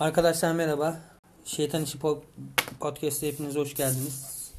[0.00, 0.96] Arkadaşlar merhaba.
[1.44, 1.98] Şeytan İşi
[2.80, 4.50] Podcast'a hepiniz hoş geldiniz.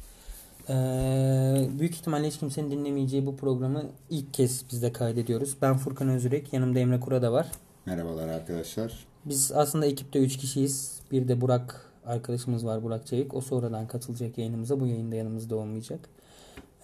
[0.68, 5.56] Ee, büyük ihtimalle hiç kimsenin dinlemeyeceği bu programı ilk kez biz de kaydediyoruz.
[5.62, 7.46] Ben Furkan Özürek, yanımda Emre Kura da var.
[7.86, 9.06] Merhabalar arkadaşlar.
[9.24, 11.00] Biz aslında ekipte 3 kişiyiz.
[11.12, 13.34] Bir de Burak arkadaşımız var Burak Çevik.
[13.34, 14.80] O sonradan katılacak yayınımıza.
[14.80, 16.08] Bu yayında yanımızda olmayacak.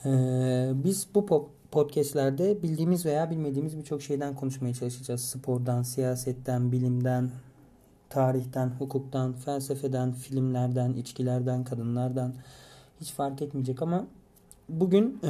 [0.05, 5.21] Ee, biz bu podcastlerde bildiğimiz veya bilmediğimiz birçok şeyden konuşmaya çalışacağız.
[5.25, 7.31] Spordan, siyasetten, bilimden,
[8.11, 12.35] tarihten, hukuktan, felsefeden, filmlerden, içkilerden, kadınlardan
[13.01, 14.07] hiç fark etmeyecek ama
[14.69, 15.29] bugün e,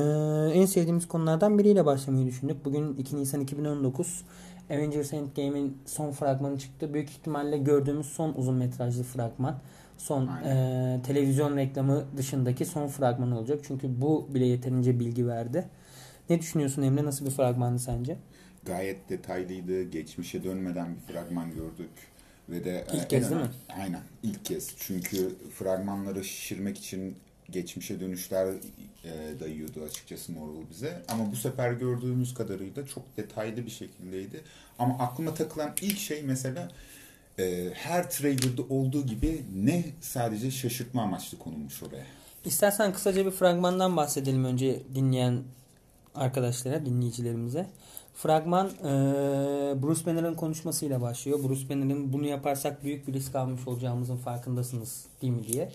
[0.54, 2.64] en sevdiğimiz konulardan biriyle başlamayı düşündük.
[2.64, 4.24] Bugün 2 Nisan 2019
[4.70, 6.94] Avengers Endgame'in son fragmanı çıktı.
[6.94, 9.58] Büyük ihtimalle gördüğümüz son uzun metrajlı fragman.
[9.98, 13.60] Son e, televizyon reklamı dışındaki son fragman olacak.
[13.62, 15.64] Çünkü bu bile yeterince bilgi verdi.
[16.30, 17.04] Ne düşünüyorsun Emre?
[17.04, 18.16] Nasıl bir fragmandı sence?
[18.64, 19.82] Gayet detaylıydı.
[19.82, 21.90] Geçmişe dönmeden bir fragman gördük.
[22.48, 23.50] Ve de ilk e, kez değil mi?
[23.80, 24.70] Aynen ilk kez.
[24.78, 27.16] Çünkü fragmanları şişirmek için
[27.50, 28.46] geçmişe dönüşler
[29.04, 31.02] e, dayıyordu açıkçası Marvel bize.
[31.08, 34.40] Ama bu sefer gördüğümüz kadarıyla çok detaylı bir şekildeydi.
[34.78, 36.68] Ama aklıma takılan ilk şey mesela
[37.38, 42.06] e, her trailer'da olduğu gibi ne sadece şaşırtma amaçlı konulmuş oraya.
[42.44, 45.42] İstersen kısaca bir fragmandan bahsedelim önce dinleyen
[46.14, 47.66] arkadaşlara, dinleyicilerimize.
[48.22, 48.70] Fragman
[49.82, 51.38] Bruce Banner'ın konuşmasıyla başlıyor.
[51.42, 55.72] Bruce Banner'ın bunu yaparsak büyük bir risk almış olacağımızın farkındasınız değil mi diye.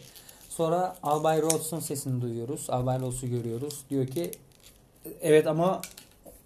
[0.49, 2.69] Sonra Albay Rhodes'un sesini duyuyoruz.
[2.69, 3.83] Albay Rhodes'u görüyoruz.
[3.89, 4.31] Diyor ki
[5.21, 5.81] evet ama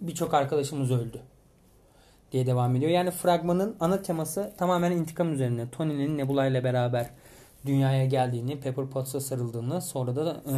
[0.00, 1.20] birçok arkadaşımız öldü
[2.32, 2.90] diye devam ediyor.
[2.90, 5.70] Yani fragmanın ana teması tamamen intikam üzerine.
[5.70, 7.10] Tony'nin Nebula ile beraber
[7.68, 10.54] dünyaya geldiğini, Pepper Potts'a sarıldığını, sonra da e,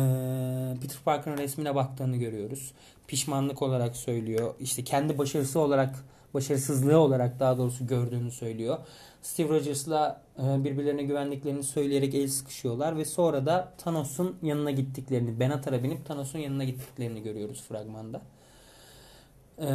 [0.80, 2.72] Peter Parker'ın resmine baktığını görüyoruz.
[3.06, 4.54] Pişmanlık olarak söylüyor.
[4.60, 8.78] İşte kendi başarısı olarak, başarısızlığı olarak daha doğrusu gördüğünü söylüyor.
[9.22, 15.82] Steve Rogers'la e, birbirlerine güvendiklerini söyleyerek el sıkışıyorlar ve sonra da Thanos'un yanına gittiklerini, Benatar'a
[15.82, 18.20] binip Thanos'un yanına gittiklerini görüyoruz fragmanda.
[19.58, 19.66] E,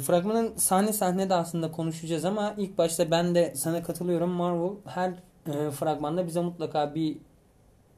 [0.00, 4.30] fragmanın sahne sahne de aslında konuşacağız ama ilk başta ben de sana katılıyorum.
[4.30, 5.14] Marvel her
[5.46, 7.16] e, fragmanda bize mutlaka bir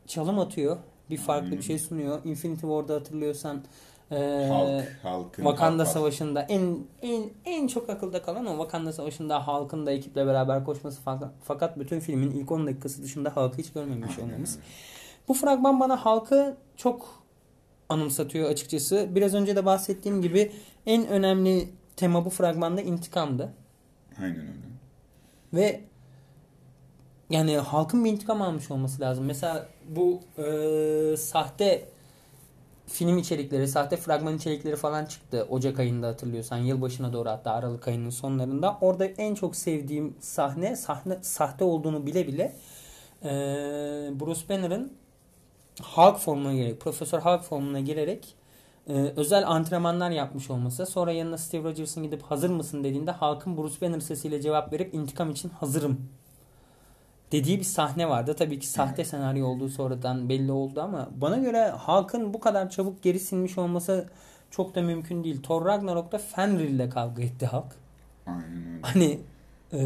[0.07, 0.77] çalım atıyor.
[1.11, 1.59] Bir farklı hmm.
[1.59, 2.25] bir şey sunuyor.
[2.25, 3.65] Infinity War'da hatırlıyorsan
[4.11, 4.49] e,
[5.03, 9.93] halkın, Wakanda halk Savaşı'nda en en en çok akılda kalan o Wakanda Savaşı'nda halkın da
[9.93, 14.59] ekiple beraber koşması fakat, fakat bütün filmin ilk 10 dakikası dışında halkı hiç görmemiş olmamız.
[15.29, 17.25] Bu fragman bana halkı çok
[17.89, 19.09] anımsatıyor açıkçası.
[19.11, 20.53] Biraz önce de bahsettiğim gibi
[20.87, 23.55] en önemli tema bu fragmanda intikamdı.
[24.19, 24.65] Aynen öyle.
[25.53, 25.81] Ve
[27.31, 29.25] yani halkın bir intikam almış olması lazım.
[29.25, 31.89] Mesela bu e, sahte
[32.87, 35.47] film içerikleri, sahte fragman içerikleri falan çıktı.
[35.51, 36.59] Ocak ayında hatırlıyorsan.
[36.59, 38.79] Yılbaşına doğru hatta Aralık ayının sonlarında.
[38.81, 42.57] Orada en çok sevdiğim sahne, sahne sahte olduğunu bile bile
[43.25, 43.31] e,
[44.21, 44.93] Bruce Banner'ın
[45.83, 48.35] Hulk formuna girerek, Profesör Hulk formuna girerek
[48.89, 50.87] e, özel antrenmanlar yapmış olması.
[50.87, 55.31] Sonra yanına Steve Rogers'ın gidip hazır mısın dediğinde Hulk'ın Bruce Banner sesiyle cevap verip intikam
[55.31, 56.01] için hazırım
[57.35, 58.35] dediği bir sahne vardı.
[58.39, 63.03] Tabii ki sahte senaryo olduğu sonradan belli oldu ama bana göre halkın bu kadar çabuk
[63.03, 64.09] geri sinmiş olması
[64.51, 65.43] çok da mümkün değil.
[65.43, 67.73] Thor Ragnarok'ta Fenrir ile kavga etti halk.
[68.27, 68.81] Aynen öyle.
[68.83, 69.19] Hani
[69.73, 69.79] e,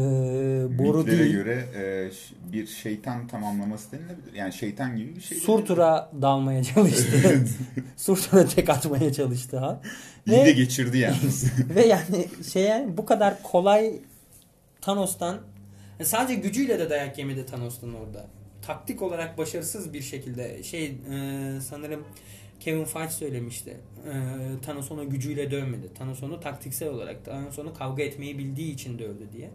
[0.79, 1.33] boru Mitlere değil.
[1.33, 2.11] göre e,
[2.51, 4.33] bir şeytan tamamlaması denilebilir.
[4.33, 5.37] Yani şeytan gibi bir şey.
[5.37, 7.45] Surtur'a dalmaya çalıştı.
[7.97, 9.81] Surtur'a tek atmaya çalıştı ha.
[10.25, 11.45] İyi de geçirdi yalnız.
[11.75, 13.99] ve yani şeye bu kadar kolay
[14.81, 15.37] Thanos'tan
[15.99, 18.27] yani e, sadece gücüyle de dayak yemedi Thanos'tan orada.
[18.61, 22.05] Taktik olarak başarısız bir şekilde şey e, sanırım
[22.59, 23.77] Kevin Feige söylemişti.
[24.05, 24.13] E,
[24.61, 25.93] Thanos onu gücüyle dövmedi.
[25.93, 29.49] Thanos onu taktiksel olarak Thanos onu kavga etmeyi bildiği için dövdü diye.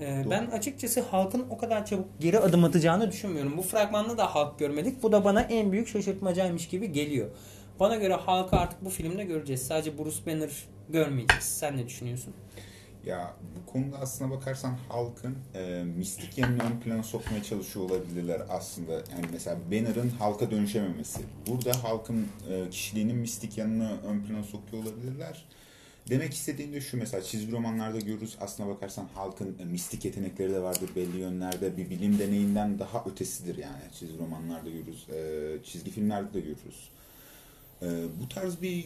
[0.00, 3.56] E, ben açıkçası halkın o kadar çabuk geri adım atacağını düşünmüyorum.
[3.56, 5.02] Bu fragmanda da halk görmedik.
[5.02, 7.28] Bu da bana en büyük şaşırtmacaymış gibi geliyor.
[7.80, 9.66] Bana göre halkı artık bu filmde göreceğiz.
[9.66, 10.50] Sadece Bruce Banner
[10.88, 11.44] görmeyeceğiz.
[11.44, 12.34] Sen ne düşünüyorsun?
[13.06, 18.92] Ya bu konuda aslına bakarsan halkın e, mistik yanını ön plana sokmaya çalışıyor olabilirler aslında.
[18.92, 21.20] Yani mesela Banner'ın halka dönüşememesi.
[21.46, 25.44] Burada halkın e, kişiliğinin mistik yanını ön plana sokuyor olabilirler.
[26.10, 30.62] Demek istediğim de şu mesela çizgi romanlarda görürüz aslına bakarsan halkın e, mistik yetenekleri de
[30.62, 36.34] vardır belli yönlerde bir bilim deneyinden daha ötesidir yani çizgi romanlarda görürüz e, çizgi filmlerde
[36.34, 36.90] de görürüz.
[37.82, 37.86] E,
[38.20, 38.84] bu tarz bir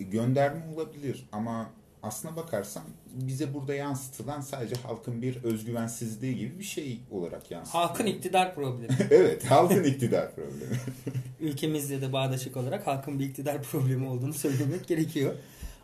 [0.00, 1.70] gönderme olabilir ama
[2.02, 7.84] aslına bakarsan bize burada yansıtılan sadece halkın bir özgüvensizliği gibi bir şey olarak yansıtıyor.
[7.84, 8.96] Halkın iktidar problemi.
[9.10, 10.76] evet, halkın iktidar problemi.
[11.40, 15.34] Ülkemizde de bağdaşık olarak halkın bir iktidar problemi olduğunu söylemek gerekiyor.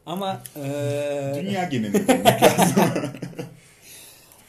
[0.07, 1.33] Ama ee...
[1.35, 2.83] dünya genelinde lazım.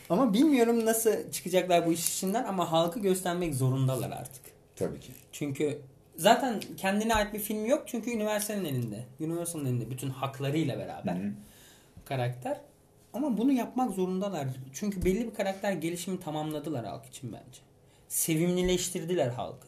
[0.10, 4.44] Ama bilmiyorum nasıl çıkacaklar bu iş içinden ama halkı göstermek zorundalar artık.
[4.76, 5.12] Tabii ki.
[5.32, 5.82] Çünkü
[6.16, 9.06] zaten kendine ait bir film yok çünkü Universal'in elinde.
[9.20, 11.32] Universal'in elinde bütün haklarıyla beraber Hı hı.
[12.06, 12.62] Karakter.
[13.14, 14.48] Ama bunu yapmak zorundalar.
[14.74, 17.60] Çünkü belli bir karakter gelişimi tamamladılar halk için bence.
[18.08, 19.68] Sevimlileştirdiler halkı.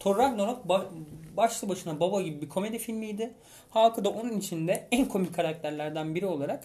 [0.00, 0.88] Thor Ragnarok ba-
[1.36, 3.34] başlı başına baba gibi bir komedi filmiydi.
[3.70, 6.64] Halkı da onun içinde en komik karakterlerden biri olarak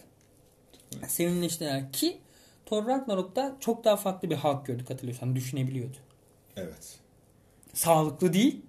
[1.06, 2.18] sevimlileştirdiler ki
[2.66, 5.36] Thor Ragnarok'ta çok daha farklı bir halk gördük hatırlıyorsan.
[5.36, 5.96] Düşünebiliyordu.
[6.56, 6.98] Evet.
[7.74, 8.60] Sağlıklı değil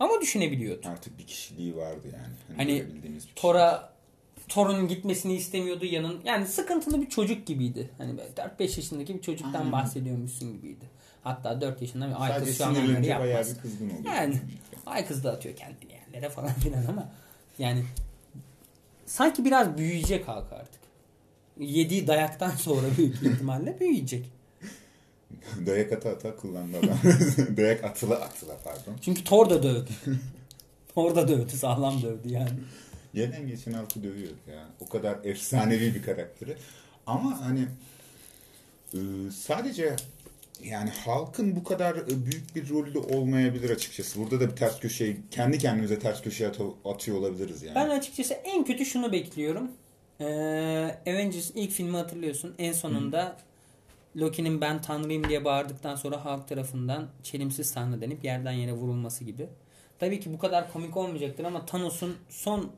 [0.00, 0.88] ama düşünebiliyordu.
[0.88, 2.56] Artık bir kişiliği vardı yani.
[2.56, 3.91] Hani bir Thor'a
[4.52, 6.20] Thor'un gitmesini istemiyordu yanın.
[6.24, 7.90] Yani sıkıntılı bir çocuk gibiydi.
[7.98, 9.72] Hani böyle 4-5 yaşındaki bir çocuktan Aynen.
[9.72, 10.84] bahsediyormuşsun gibiydi.
[11.24, 13.54] Hatta 4 yaşında bir ay kız şu an onları yapmaz.
[14.04, 14.40] Yani
[14.86, 17.08] ay kız da atıyor kendini yerlere falan filan ama
[17.58, 17.84] yani
[19.06, 20.80] sanki biraz büyüyecek halk artık.
[21.58, 24.30] Yediği dayaktan sonra büyük ihtimalle büyüyecek.
[25.66, 26.98] Dayak ata ata kullandı adam.
[27.56, 28.94] Dayak atıla atıla pardon.
[29.00, 29.90] Çünkü Thor da dövdü.
[30.94, 31.56] Thor da dövdü.
[31.56, 32.50] Sağlam dövdü yani.
[33.14, 34.68] Gelen geçen halkı dövüyor ya.
[34.80, 36.56] O kadar efsanevi bir karakteri.
[37.06, 37.66] Ama hani
[38.94, 38.98] e,
[39.30, 39.96] sadece
[40.64, 44.20] yani halkın bu kadar e, büyük bir rolü de olmayabilir açıkçası.
[44.20, 47.74] Burada da bir ters köşe, kendi kendimize ters köşeye at- atıyor olabiliriz yani.
[47.74, 49.70] Ben açıkçası en kötü şunu bekliyorum.
[50.20, 50.24] Ee,
[51.06, 52.54] Avengers ilk filmi hatırlıyorsun.
[52.58, 53.36] En sonunda
[54.16, 59.46] Loki'nin ben tanrıyım diye bağırdıktan sonra halk tarafından çelimsiz tanrı denip yerden yere vurulması gibi.
[59.98, 62.70] Tabii ki bu kadar komik olmayacaktır ama Thanos'un son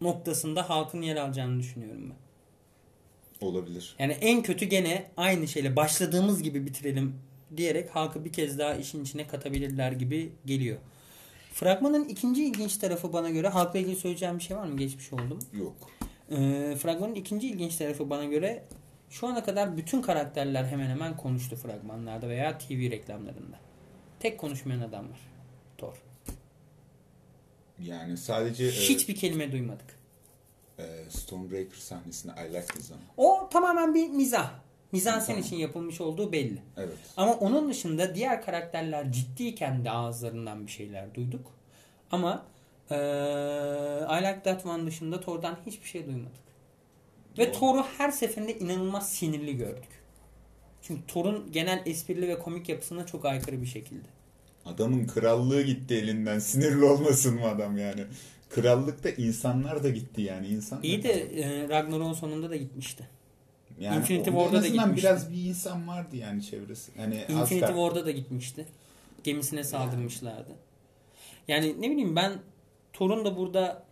[0.00, 2.16] noktasında halkın yer alacağını düşünüyorum ben.
[3.46, 3.96] Olabilir.
[3.98, 7.14] Yani en kötü gene aynı şeyle başladığımız gibi bitirelim
[7.56, 10.78] diyerek halkı bir kez daha işin içine katabilirler gibi geliyor.
[11.52, 14.76] Fragmanın ikinci ilginç tarafı bana göre halkla ilgili söyleyeceğim bir şey var mı?
[14.76, 15.38] Geçmiş oldum.
[15.52, 15.76] Yok.
[16.30, 18.64] Ee, fragmanın ikinci ilginç tarafı bana göre
[19.10, 23.56] şu ana kadar bütün karakterler hemen hemen konuştu fragmanlarda veya TV reklamlarında.
[24.20, 25.20] Tek konuşmayan adam var.
[25.78, 25.94] Thor.
[27.82, 29.98] Yani sadece e, Hiçbir kelime duymadık.
[30.78, 33.00] e, Stormbreaker sahnesinde I like this one.
[33.16, 34.50] O tamamen bir mizah.
[34.92, 35.42] Mizansen Tamam.
[35.42, 36.62] için yapılmış olduğu belli.
[36.76, 36.96] Evet.
[37.16, 41.46] Ama onun dışında diğer karakterler ciddiyken de ağızlarından bir şeyler duyduk.
[42.10, 42.46] Ama
[42.90, 42.96] eee
[44.10, 46.48] I Like That One dışında Thor'dan hiçbir şey duymadık.
[47.38, 47.52] Ve.
[47.52, 50.02] Thor'u her seferinde inanılmaz sinirli gördük.
[50.82, 54.08] Çünkü Thor'un genel esprili ve komik yapısına çok aykırı bir şekilde.
[54.74, 56.38] Adamın krallığı gitti elinden.
[56.38, 58.04] Sinirli olmasın mı adam yani?
[58.50, 60.46] Krallıkta insanlar da gitti yani.
[60.46, 60.82] insan.
[60.82, 63.08] İyi de eee Ragnarok'un sonunda da gitmişti.
[63.80, 64.96] yani Infinity War'da da gitmişti.
[64.96, 66.92] biraz bir insan vardı yani çevresi.
[66.96, 68.66] Hani az Infinity kar- War'da da gitmişti.
[69.24, 70.50] Gemisine saldırmışlardı.
[71.48, 72.32] Yani ne bileyim ben
[72.92, 73.82] Thor'un da burada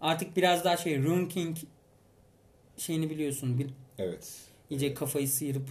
[0.00, 1.56] artık biraz daha şey Rune King
[2.76, 3.58] şeyini biliyorsun.
[3.58, 3.66] Bir
[3.98, 4.32] Evet.
[4.70, 5.68] iyice kafayı sıyırıp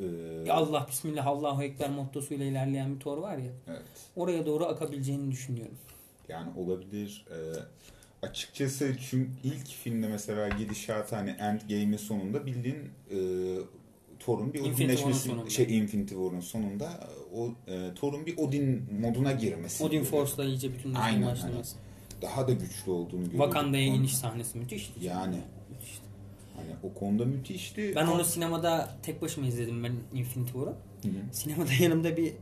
[0.00, 3.52] Ee, Allah Bismillah Allahu Ekber mottosuyla ilerleyen bir Thor var ya.
[3.68, 3.82] evet.
[4.16, 5.74] Oraya doğru akabileceğini düşünüyorum.
[6.28, 7.24] Yani olabilir.
[7.30, 7.36] Ee,
[8.26, 12.78] açıkçası çünkü ilk filmde mesela gidişat hani Endgame'in sonunda bildiğin
[13.10, 13.18] e,
[14.20, 19.84] Thor'un bir Odinleşmesi şey Infinity War'un sonunda o e, Thor'un bir Odin moduna girmesi.
[19.84, 20.04] Odin.
[20.04, 21.76] Force'la iyice bütünleşmeye Aynen, başlaması.
[22.22, 23.44] daha da güçlü olduğunu görüyoruz.
[23.52, 25.04] Wakanda'ya iniş sahnesi müthişti.
[25.04, 25.36] Yani.
[26.90, 27.92] O konuda müthişti.
[27.96, 30.74] Ben onu sinemada tek başıma izledim ben Infinity War'u.
[31.32, 32.32] Sinemada yanımda bir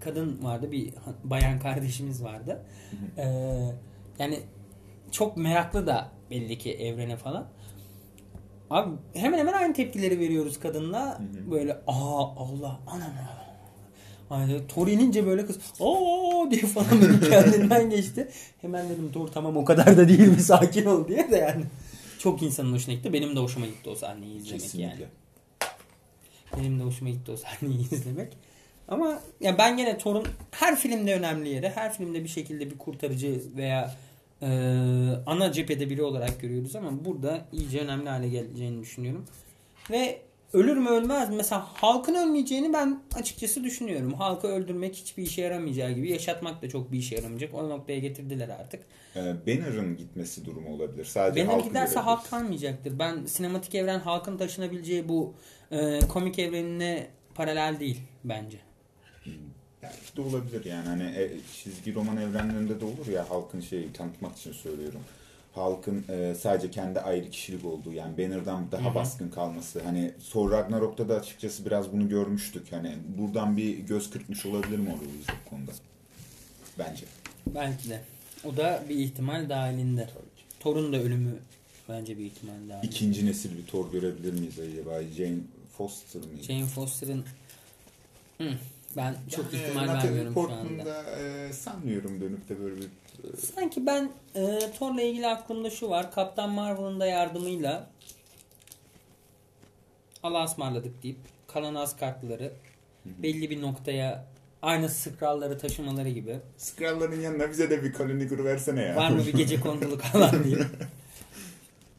[0.00, 0.94] kadın vardı, bir
[1.24, 2.62] bayan kardeşimiz vardı.
[3.18, 3.24] Ee,
[4.18, 4.40] yani
[5.10, 7.46] çok meraklı da belli ki evrene falan.
[8.70, 11.18] Abi hemen hemen aynı tepkileri veriyoruz kadınla.
[11.18, 11.50] hı.
[11.50, 13.10] Böyle aa Allah anam
[14.28, 18.28] Hani Thor inince böyle kız aa diye falan böyle kendinden geçti.
[18.62, 21.64] Hemen dedim Thor tamam o kadar da değil mi sakin ol diye de yani.
[22.18, 23.12] Çok insanın hoşuna gitti.
[23.12, 24.88] Benim de hoşuma gitti o sahneyi izlemek Kesinlikle.
[24.90, 25.04] yani.
[26.56, 28.32] Benim de hoşuma gitti o sahneyi izlemek.
[28.88, 33.42] Ama ya ben gene Thor'un her filmde önemli yeri, her filmde bir şekilde bir kurtarıcı
[33.56, 33.94] veya
[34.42, 34.46] e,
[35.26, 39.24] ana cephede biri olarak görüyoruz ama burada iyice önemli hale geleceğini düşünüyorum.
[39.90, 40.20] Ve
[40.52, 41.36] ölür mü ölmez mi?
[41.36, 44.14] Mesela halkın ölmeyeceğini ben açıkçası düşünüyorum.
[44.14, 47.54] Halkı öldürmek hiçbir işe yaramayacağı gibi yaşatmak da çok bir işe yaramayacak.
[47.54, 48.82] O noktaya getirdiler artık.
[49.16, 51.04] Ee, Banner'ın gitmesi durumu olabilir.
[51.04, 52.06] Sadece halkı giderse görebiliriz.
[52.06, 52.98] halk kalmayacaktır.
[52.98, 55.34] Ben sinematik evren halkın taşınabileceği bu
[55.70, 58.58] e, komik evrenine paralel değil bence.
[59.82, 61.30] Belki de olabilir yani hani e,
[61.62, 65.00] çizgi roman evrenlerinde de olur ya halkın şeyi tanıtmak için söylüyorum.
[65.56, 68.94] Halkın e, sadece kendi ayrı kişilik olduğu yani Banner'dan daha Hı hı.
[68.94, 69.82] baskın kalması.
[69.82, 72.72] Hani Thor Ragnarok'ta da açıkçası biraz bunu görmüştük.
[72.72, 75.70] Hani buradan bir göz kırpmış olabilir mi Orwell bu konuda?
[76.78, 77.04] Bence.
[77.46, 78.00] Belki de.
[78.44, 80.08] O da bir ihtimal dahilinde.
[80.60, 81.34] Thor'un da ölümü
[81.88, 82.86] bence bir ihtimal dahilinde.
[82.86, 85.02] İkinci nesil bir Thor görebilir miyiz acaba?
[85.16, 85.38] Jane
[85.78, 86.42] Foster mıydı?
[86.42, 87.24] Jane Foster'ın
[88.38, 88.48] Hı,
[88.96, 91.02] ben çok Yani ihtimal vermiyorum şu anda.
[91.20, 92.86] E, sanmıyorum dönüp de böyle bir
[93.54, 96.12] Sanki ben e, Thor'la ilgili aklımda şu var.
[96.12, 97.90] Kaptan Marvel'ın da yardımıyla
[100.22, 101.18] Allah'a ısmarladık deyip
[101.48, 102.52] kalan az kartları
[103.04, 104.24] belli bir noktaya
[104.62, 106.38] aynı skralları taşımaları gibi.
[106.56, 108.96] Skrulların yanına bize de bir Kalunigur versene ya.
[108.96, 110.58] Var mı bir gece konduluk falan diye.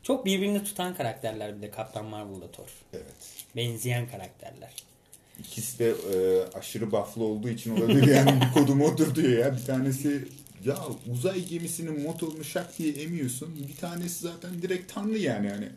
[0.04, 2.68] Çok birbirini tutan karakterler bir de Kaptan Marvel'da Thor.
[2.94, 3.46] Evet.
[3.56, 4.74] Benzeyen karakterler.
[5.40, 9.56] İkisi de e, aşırı bufflı olduğu için olabilir yani bir kodum odur diyor ya.
[9.56, 10.28] Bir tanesi
[10.68, 10.78] ya
[11.12, 13.68] uzay gemisinin motorunu şak diye emiyorsun.
[13.68, 15.70] Bir tanesi zaten direkt tanrı yani hani.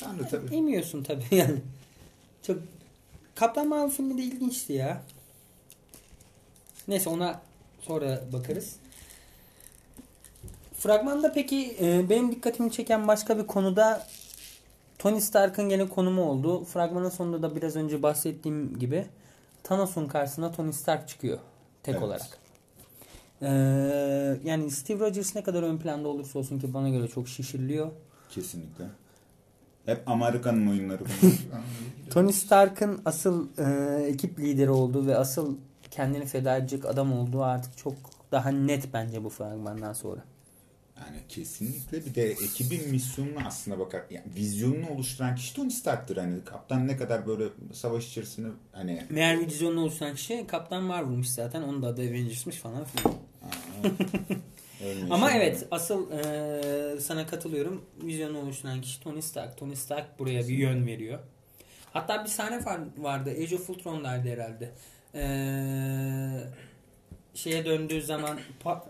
[0.00, 0.54] Tanrı tabii.
[0.56, 1.60] Emiyorsun tabii yani.
[2.42, 2.58] Çok
[3.34, 5.02] Kaptan Marvel filmi de ilginçti ya.
[6.88, 7.40] Neyse ona
[7.82, 8.76] sonra bakarız.
[10.78, 14.06] Fragmanda peki e, benim dikkatimi çeken başka bir konuda
[14.98, 16.64] Tony Stark'ın gene konumu oldu.
[16.64, 19.06] Fragmanın sonunda da biraz önce bahsettiğim gibi
[19.62, 21.38] Thanos'un karşısına Tony Stark çıkıyor
[21.82, 22.04] tek Evet.
[22.04, 22.38] olarak.
[23.44, 23.48] Ee,
[24.44, 27.90] yani Steve Rogers ne kadar ön planda olursa olsun ki bana göre çok şişiriliyor.
[28.30, 28.84] Kesinlikle.
[29.86, 31.34] Hep Amerikan oyunları bunlar.
[32.10, 35.56] Tony Stark'ın asıl e, ekip lideri olduğu ve asıl
[35.90, 37.94] kendini feda edecek adam olduğu artık çok
[38.32, 40.20] daha net bence bu fragmandan sonra.
[41.06, 44.02] Yani kesinlikle bir de ekibin misyonunu aslına bakar.
[44.10, 46.16] Yani vizyonunu oluşturan kişi Tony Stark'tır.
[46.16, 51.62] Hani kaptan ne kadar böyle savaş içerisinde hani Meğer vizyonunu oluşturan kişi Kaptan Marvel'mış zaten.
[51.62, 53.14] Onun da adı Avengers'mış falan filan.
[55.10, 55.42] Ama şimdi.
[55.44, 57.84] evet asıl e, sana katılıyorum.
[58.02, 59.56] Vizyonu oluşturan kişi Tony Stark.
[59.58, 61.18] Tony Stark buraya bir yön veriyor.
[61.92, 63.30] Hatta bir sahne var, vardı.
[63.30, 64.72] Age of Ultron'daydı herhalde.
[65.14, 66.50] Eee
[67.34, 68.84] şeye döndüğü zaman pa-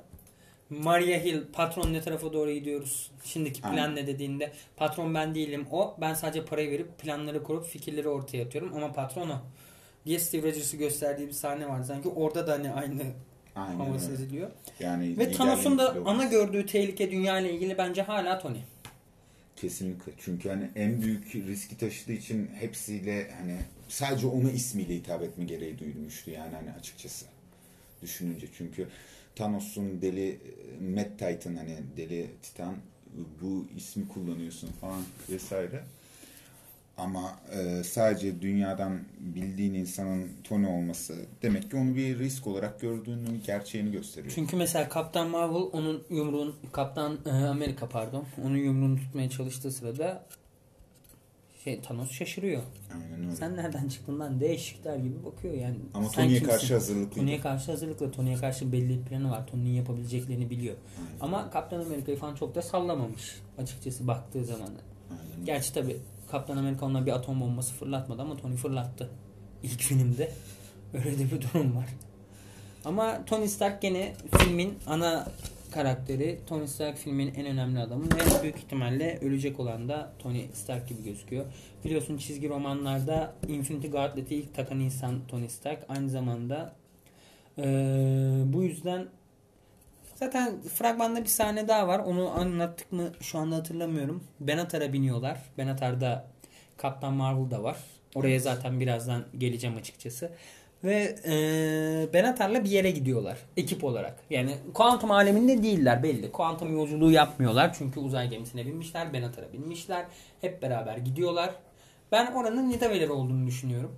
[0.70, 3.10] Maria Hill patron ne tarafa doğru gidiyoruz?
[3.24, 3.96] Şimdiki plan Aynen.
[3.96, 5.96] ne dediğinde patron ben değilim o.
[6.00, 9.38] Ben sadece parayı verip planları kurup fikirleri ortaya atıyorum ama patron o.
[10.06, 11.82] Diye Steve Rogers'ı gösterdiği bir sahne var.
[11.82, 13.02] Sanki orada da hani aynı
[13.56, 14.50] Aynen hava seziliyor.
[14.80, 18.58] Yani Ve Thanos'un da liderliğin ana gördüğü tehlike dünya ile ilgili bence hala Tony.
[19.56, 20.12] Kesinlikle.
[20.18, 23.56] Çünkü hani en büyük riski taşıdığı için hepsiyle hani
[23.88, 27.26] sadece ona ismiyle hitap etme gereği duymuştu yani hani açıkçası.
[28.02, 28.88] Düşününce çünkü
[29.36, 30.40] Thanos'un deli
[30.80, 32.74] Mad Titan hani deli Titan
[33.42, 35.84] bu ismi kullanıyorsun falan vesaire.
[36.96, 43.42] Ama e, sadece dünyadan bildiğin insanın Tony olması demek ki onu bir risk olarak gördüğünün
[43.46, 44.32] gerçeğini gösteriyor.
[44.34, 50.26] Çünkü mesela Kaptan Marvel onun yumruğun Kaptan e, Amerika pardon onun yumruğunu tutmaya çalıştığı sırada
[51.64, 52.62] şey Thanos şaşırıyor.
[52.94, 53.36] Aynen öyle.
[53.36, 55.76] Sen nereden çıktın lan değişikler gibi bakıyor yani.
[55.94, 57.14] Ama Tony'ye karşı hazırlıklıydı.
[57.14, 58.10] Tony'ye karşı hazırlıklı.
[58.10, 59.46] Tony'ye karşı belli bir planı var.
[59.46, 60.76] Tony'nin yapabileceklerini biliyor.
[60.98, 61.20] Aynen.
[61.20, 64.68] Ama Kaptan Amerika'yı falan çok da sallamamış açıkçası baktığı zaman.
[65.10, 65.44] Aynen.
[65.44, 65.96] Gerçi tabi
[66.30, 69.10] Kaptan Amerika ona bir atom bombası fırlatmadı ama Tony fırlattı.
[69.62, 70.32] İlk filmde.
[70.94, 71.86] Öyle de bir durum var.
[72.84, 75.26] Ama Tony Stark gene filmin ana
[75.74, 76.40] karakteri.
[76.46, 81.04] Tony Stark filmin en önemli adamı ve büyük ihtimalle ölecek olan da Tony Stark gibi
[81.04, 81.44] gözüküyor.
[81.84, 85.84] Biliyorsun çizgi romanlarda Infinity Gauntlet'i ilk takan insan Tony Stark.
[85.88, 86.72] Aynı zamanda
[87.58, 87.64] eee,
[88.44, 89.08] bu yüzden
[90.14, 91.98] Zaten fragmanda bir sahne daha var.
[91.98, 94.24] Onu anlattık mı şu anda hatırlamıyorum.
[94.40, 95.38] Benatar'a biniyorlar.
[95.58, 96.26] Benatar'da
[96.76, 97.76] Kaptan Marvel da var.
[98.14, 100.32] Oraya zaten birazdan geleceğim açıkçası.
[100.84, 103.38] Ve e, Benatar'la bir yere gidiyorlar.
[103.56, 104.16] Ekip olarak.
[104.30, 106.32] Yani kuantum aleminde değiller belli.
[106.32, 107.74] Kuantum yolculuğu yapmıyorlar.
[107.78, 109.12] Çünkü uzay gemisine binmişler.
[109.12, 110.06] Benatar'a binmişler.
[110.40, 111.54] Hep beraber gidiyorlar.
[112.12, 113.96] Ben oranın Nidavellir olduğunu düşünüyorum.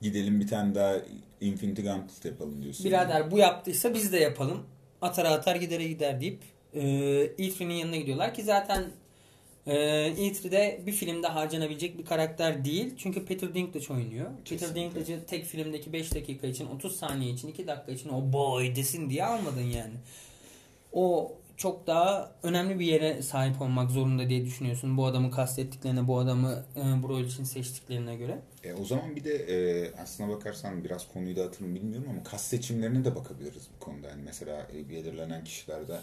[0.00, 0.94] Gidelim bir tane daha
[1.40, 2.86] Infinity Gauntlet yapalım diyorsun.
[2.86, 4.66] Birader bu yaptıysa biz de yapalım.
[5.02, 6.42] Atar atar gidere gider deyip
[6.74, 6.82] e,
[7.38, 8.84] Eithrie'nin yanına gidiyorlar ki zaten
[9.66, 9.76] e,
[10.18, 12.94] Eithrie de bir filmde harcanabilecek bir karakter değil.
[12.96, 14.26] Çünkü Peter Dinklage oynuyor.
[14.26, 14.80] Peter Kesinlikle.
[14.80, 19.10] Dinklage'ı tek filmdeki 5 dakika için 30 saniye için 2 dakika için o boy desin
[19.10, 19.94] diye almadın yani.
[20.92, 24.96] O çok daha önemli bir yere sahip olmak zorunda diye düşünüyorsun.
[24.96, 28.38] Bu adamı kastettiklerine, bu adamı e, bu rol için seçtiklerine göre.
[28.64, 33.04] E, o zaman bir de e, aslına bakarsan biraz konuyu dağıtırım bilmiyorum ama kas seçimlerine
[33.04, 34.08] de bakabiliriz bu konuda.
[34.08, 36.00] Yani mesela e, belirlenen kişilerde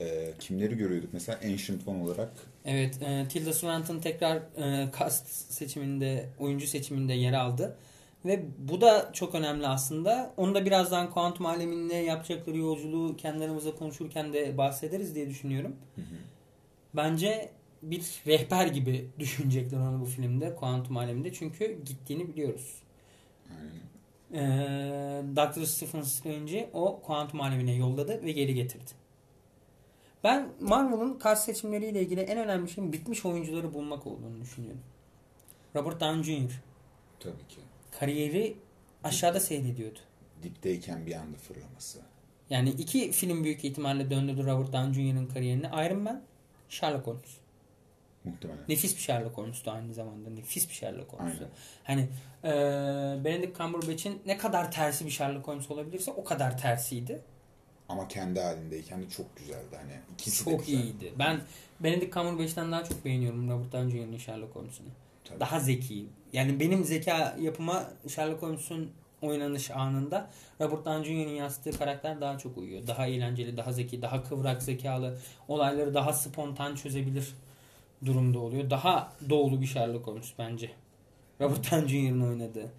[0.00, 1.12] e, kimleri görüyorduk?
[1.12, 2.32] Mesela Ancient One olarak
[2.70, 7.76] Evet, e, Tilda Swinton tekrar e, cast seçiminde, oyuncu seçiminde yer aldı.
[8.24, 10.34] Ve bu da çok önemli aslında.
[10.36, 15.76] Onu da birazdan kuantum aleminde yapacakları yolculuğu kendi aramızda konuşurken de bahsederiz diye düşünüyorum.
[16.94, 17.50] Bence
[17.82, 21.32] bir rehber gibi düşünecekler onu bu filmde, kuantum aleminde.
[21.32, 22.74] Çünkü gittiğini biliyoruz.
[23.50, 23.88] Aynen.
[24.34, 25.64] Ee, Dr.
[25.64, 29.07] Stephen Strange'i o kuantum alemine yolladı ve geri getirdi.
[30.28, 34.80] Ben Marvel'ın kast seçimleriyle ilgili en önemli şeyin bitmiş oyuncuları bulmak olduğunu düşünüyorum.
[35.76, 36.50] Robert Downey Jr.
[37.20, 37.60] Tabii ki.
[38.00, 38.56] kariyeri
[39.04, 39.98] aşağıda seyrediyordu.
[40.42, 41.98] Dipteyken bir anda fırlaması.
[42.50, 45.66] Yani iki film büyük ihtimalle döndürdü Robert Downey Jr.'ın kariyerini.
[45.66, 46.22] Iron Man,
[46.68, 47.36] Sherlock Holmes.
[48.24, 48.62] Muhtemelen.
[48.68, 50.30] Nefis bir Sherlock Holmes'tu aynı zamanda.
[50.30, 51.48] Nefis bir Sherlock Holmes'tu.
[51.86, 52.00] Aynen.
[52.02, 52.08] Hani
[52.44, 57.22] eee Benedict Cumberbatch'in ne kadar tersi bir Sherlock Holmes olabilirse o kadar tersiydi.
[57.88, 59.76] Ama kendi halindeyken de çok güzeldi.
[59.76, 60.82] Hani ikisi de Çok güzel.
[60.82, 61.12] iyiydi.
[61.18, 61.40] Ben
[61.80, 64.88] Benedict Cumberbatch'ten daha çok beğeniyorum Robert Downey Jr.'ın Sherlock Holmes'unu.
[65.40, 66.06] Daha zeki.
[66.32, 68.90] Yani benim zeka yapıma Sherlock Holmes'un
[69.22, 70.30] oynanış anında
[70.60, 72.86] Robert Downey Jr.'ın yansıttığı karakter daha çok uyuyor.
[72.86, 75.18] Daha eğlenceli, daha zeki, daha kıvrak zekalı.
[75.48, 77.34] Olayları daha spontan çözebilir
[78.04, 78.70] durumda oluyor.
[78.70, 80.70] Daha doğulu bir Sherlock Holmes bence.
[81.40, 82.70] Robert Downey Jr.'ın oynadığı.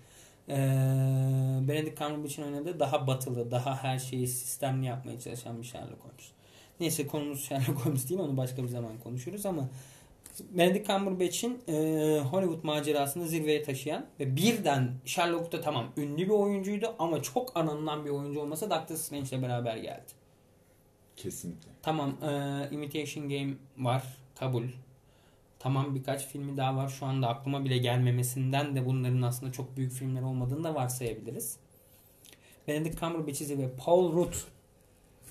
[0.50, 6.32] Ee, Benedict Cumberbatch'in oynadığı daha batılı, daha her şeyi sistemli yapmaya çalışan bir Sherlock Holmes.
[6.80, 9.70] Neyse konumuz Sherlock Holmes değil onu başka bir zaman konuşuruz ama
[10.52, 11.74] Benedict Cumberbatch'in e,
[12.20, 18.10] Hollywood macerasını zirveye taşıyan ve birden Sherlock'ta tamam ünlü bir oyuncuydu ama çok aranılan bir
[18.10, 20.12] oyuncu olmasa Doctor Strange'le beraber geldi.
[21.16, 21.70] Kesinlikle.
[21.82, 22.30] Tamam e,
[22.72, 24.04] Imitation Game var
[24.36, 24.64] kabul.
[25.60, 29.92] Tamam birkaç filmi daha var şu anda aklıma bile gelmemesinden de bunların aslında çok büyük
[29.92, 31.58] filmler olmadığını da varsayabiliriz.
[32.68, 33.72] Benedict Cumberbatch'i zirve.
[33.86, 34.34] Paul Rudd.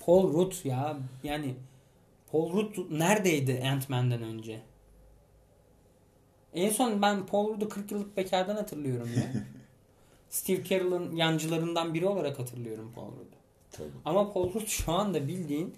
[0.05, 1.55] Paul Rudd ya yani
[2.31, 4.61] Paul Rudd neredeydi Ant-Man'den önce?
[6.53, 9.33] En son ben Paul Rudd'u 40 yıllık bekardan hatırlıyorum ya.
[10.29, 13.35] Steve Carell'ın yancılarından biri olarak hatırlıyorum Paul Rudd'u.
[13.71, 13.89] Tabii.
[14.05, 15.75] Ama Paul Rudd şu anda bildiğin.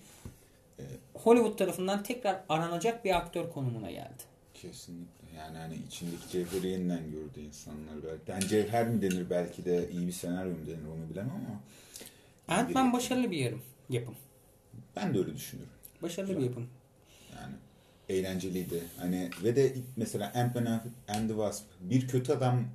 [1.14, 4.31] Hollywood tarafından tekrar aranacak bir aktör konumuna geldi.
[4.62, 5.38] Kesinlikle.
[5.38, 8.28] Yani hani içindeki cevheri yeniden gördü insanlar belki.
[8.28, 11.62] Ben cevher mi denir belki de iyi bir senaryo mu denir onu bilemem ama.
[12.60, 14.16] Ant-Man başarılı bir yarım, yapım.
[14.96, 15.74] Ben de öyle düşünüyorum.
[16.02, 16.68] Başarılı bir yapım.
[17.36, 17.54] Yani
[18.10, 18.84] eğlenceliydi.
[18.98, 22.66] Hani ve de mesela Ant-Man and the Wasp bir kötü adam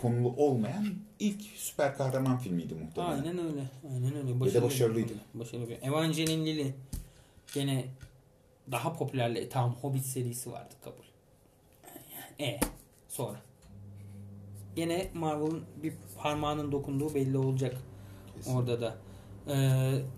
[0.00, 3.12] konulu olmayan ilk süper kahraman filmiydi muhtemelen.
[3.12, 3.62] Aynen öyle.
[3.92, 4.40] Aynen öyle.
[4.40, 5.12] Ve de başarılıydı.
[5.34, 5.82] Başarılı bir.
[5.82, 6.72] Evangeline Lilly
[7.54, 7.84] gene
[8.70, 11.04] daha popülerle tamam Hobbit serisi vardı kabul.
[12.40, 12.60] E
[13.08, 13.40] sonra.
[14.76, 17.76] Gene Marvel'ın bir parmağının dokunduğu belli olacak
[18.36, 18.54] Kesin.
[18.56, 18.96] orada da.
[19.48, 19.54] Ee,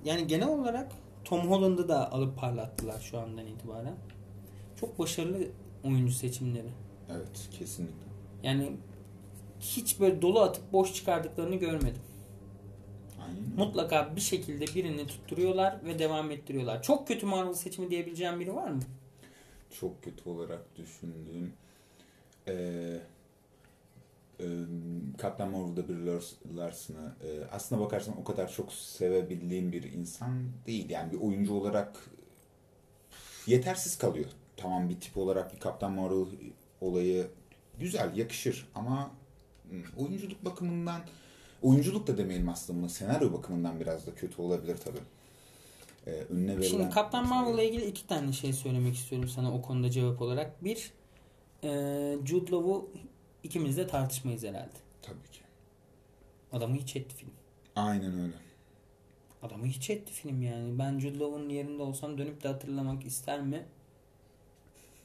[0.04, 0.92] yani genel olarak
[1.24, 3.96] Tom Holland'ı da alıp parlattılar şu andan itibaren.
[4.80, 5.38] Çok başarılı
[5.84, 6.70] oyuncu seçimleri.
[7.10, 8.08] Evet kesinlikle.
[8.42, 8.72] Yani
[9.60, 12.02] hiç böyle dolu atıp boş çıkardıklarını görmedim.
[13.20, 13.42] Aynen.
[13.56, 16.82] Mutlaka bir şekilde birini tutturuyorlar ve devam ettiriyorlar.
[16.82, 18.82] Çok kötü Marvel seçimi diyebileceğim biri var mı?
[19.80, 21.52] Çok kötü olarak düşündüğüm
[22.48, 23.00] ee,
[24.40, 24.46] e,
[25.22, 30.90] Captain Marvel'da bir Lars- Larson'ı e, aslına bakarsan o kadar çok sevebildiğim bir insan değil.
[30.90, 32.10] Yani bir oyuncu olarak
[33.46, 34.26] yetersiz kalıyor.
[34.56, 36.26] Tamam bir tip olarak bir Captain Marvel
[36.80, 37.26] olayı
[37.80, 39.10] güzel, yakışır ama
[39.70, 41.00] hmm, oyunculuk bakımından
[41.62, 44.98] oyunculuk da demeyelim aslında senaryo bakımından biraz da kötü olabilir tabii.
[46.06, 46.68] Ee, önüne verilen...
[46.68, 50.64] Şimdi Kaptan Marvel'la ilgili iki tane şey söylemek istiyorum sana o konuda cevap olarak.
[50.64, 50.92] Bir,
[51.64, 51.68] e,
[52.24, 52.90] Jude Law'u
[53.42, 54.78] ikimiz de tartışmayız herhalde.
[55.02, 55.40] Tabii ki.
[56.52, 57.30] Adamı hiç etti film.
[57.76, 58.34] Aynen öyle.
[59.42, 60.78] Adamı hiç etti film yani.
[60.78, 63.64] Ben Jude Law'un yerinde olsam dönüp de hatırlamak ister mi?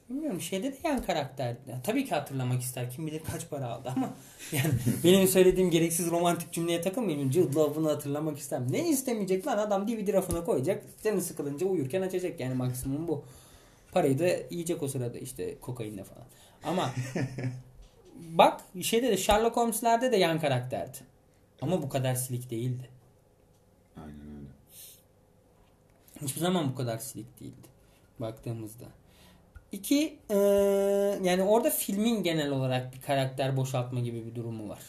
[0.10, 1.60] Bilmiyorum şeyde de yan karakterdi.
[1.70, 2.92] Ya, tabii ki hatırlamak ister.
[2.92, 4.14] Kim bilir kaç para aldı ama
[4.52, 7.32] yani benim söylediğim gereksiz romantik cümleye takılmayayım.
[7.32, 8.72] Jude Law'unu hatırlamak ister mi?
[8.72, 10.84] Ne istemeyecek lan adam DVD rafına koyacak.
[11.04, 13.26] Canı sıkılınca uyurken açacak yani maksimum bu.
[13.94, 16.26] Parayı da yiyecek o sırada işte kokainle falan.
[16.64, 16.94] Ama
[18.16, 20.98] bak şeyde de Sherlock Holmes'lerde de yan karakterdi.
[21.62, 22.90] Ama bu kadar silik değildi.
[23.98, 24.50] Aynen öyle.
[26.22, 27.74] Hiçbir zaman bu kadar silik değildi
[28.20, 28.86] baktığımızda.
[29.72, 30.38] İki, e,
[31.24, 34.82] yani orada filmin genel olarak bir karakter boşaltma gibi bir durumu var.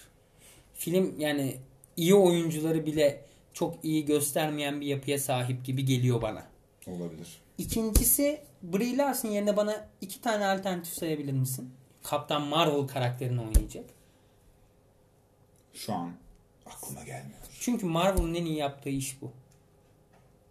[0.74, 1.56] Film yani
[1.96, 3.20] iyi oyuncuları bile
[3.52, 6.46] çok iyi göstermeyen bir yapıya sahip gibi geliyor bana.
[6.86, 7.28] Olabilir.
[7.58, 8.40] İkincisi
[8.72, 11.70] Brie Larson yerine bana iki tane alternatif sayabilir misin?
[12.02, 13.84] Kaptan Marvel karakterini oynayacak.
[15.74, 16.12] Şu an
[16.66, 17.38] aklıma gelmiyor.
[17.60, 19.32] Çünkü Marvel'ın en iyi yaptığı iş bu.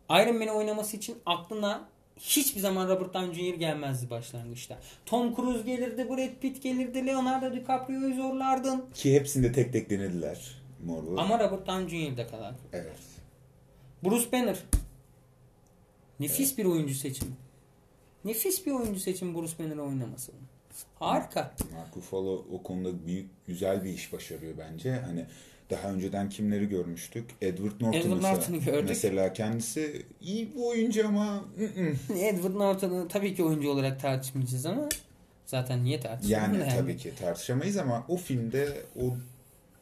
[0.09, 3.59] Iron Man'i oynaması için aklına hiçbir zaman Robert Downey Jr.
[3.59, 4.79] gelmezdi başlangıçta.
[5.05, 8.85] Tom Cruise gelirdi, Brad Pitt gelirdi, Leonardo DiCaprio'yu zorlardın.
[8.93, 10.55] Ki hepsinde tek tek denediler.
[10.85, 11.17] Marvel.
[11.17, 12.55] Ama Robert Downey Jr.'de kadar.
[12.73, 12.99] Evet.
[14.03, 14.57] Bruce Banner.
[16.19, 17.31] Nefis bir oyuncu seçimi.
[18.25, 20.31] Nefis bir oyuncu seçimi Bruce Banner'ı oynaması.
[20.99, 21.53] Harika.
[21.73, 24.91] Mark Ruffalo o konuda büyük güzel bir iş başarıyor bence.
[24.91, 25.25] Hani
[25.69, 27.29] daha önceden kimleri görmüştük?
[27.41, 28.21] Edward Norton Edward.
[28.21, 28.89] Norton'u gördük.
[28.89, 32.17] Mesela kendisi iyi bir oyuncu ama ı-ı.
[32.19, 34.89] Edward Norton'u tabii ki oyuncu olarak tartışmayacağız ama
[35.45, 39.03] Zaten niye tartışalım Yani tabii ki tartışamayız ama o filmde o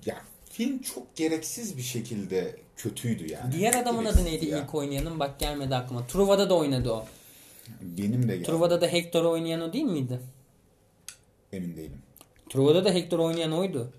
[0.05, 0.15] ya
[0.49, 3.51] film çok gereksiz bir şekilde kötüydü yani.
[3.51, 4.63] Diğer adamın adı Gereksiz neydi ya.
[4.63, 5.19] ilk oynayanın?
[5.19, 6.07] Bak gelmedi aklıma.
[6.07, 7.05] Truva'da da oynadı o.
[7.81, 8.47] Benim de geldi.
[8.47, 10.19] Truva'da da Hector oynayan o değil miydi?
[11.51, 12.01] Emin değilim.
[12.49, 13.93] Truva'da da Hector oynayan oydu.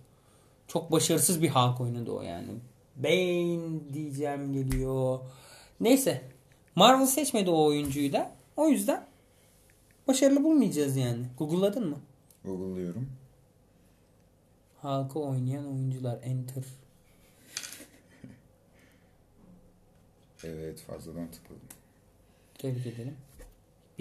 [0.69, 2.49] Çok başarısız bir Hulk oynadı o yani.
[2.97, 5.21] Bane diyeceğim geliyor.
[5.81, 6.23] Neyse.
[6.75, 8.33] Marvel seçmedi o oyuncuyu da.
[8.57, 9.07] O yüzden
[10.09, 11.27] başarılı bulmayacağız yani.
[11.39, 11.99] Google'ladın mı?
[12.45, 13.09] Google'lıyorum.
[14.83, 16.19] Hulk'ı oynayan oyuncular.
[16.23, 16.65] Enter.
[20.45, 21.69] Evet fazladan tıkladım.
[22.59, 23.17] Tebrik ederim.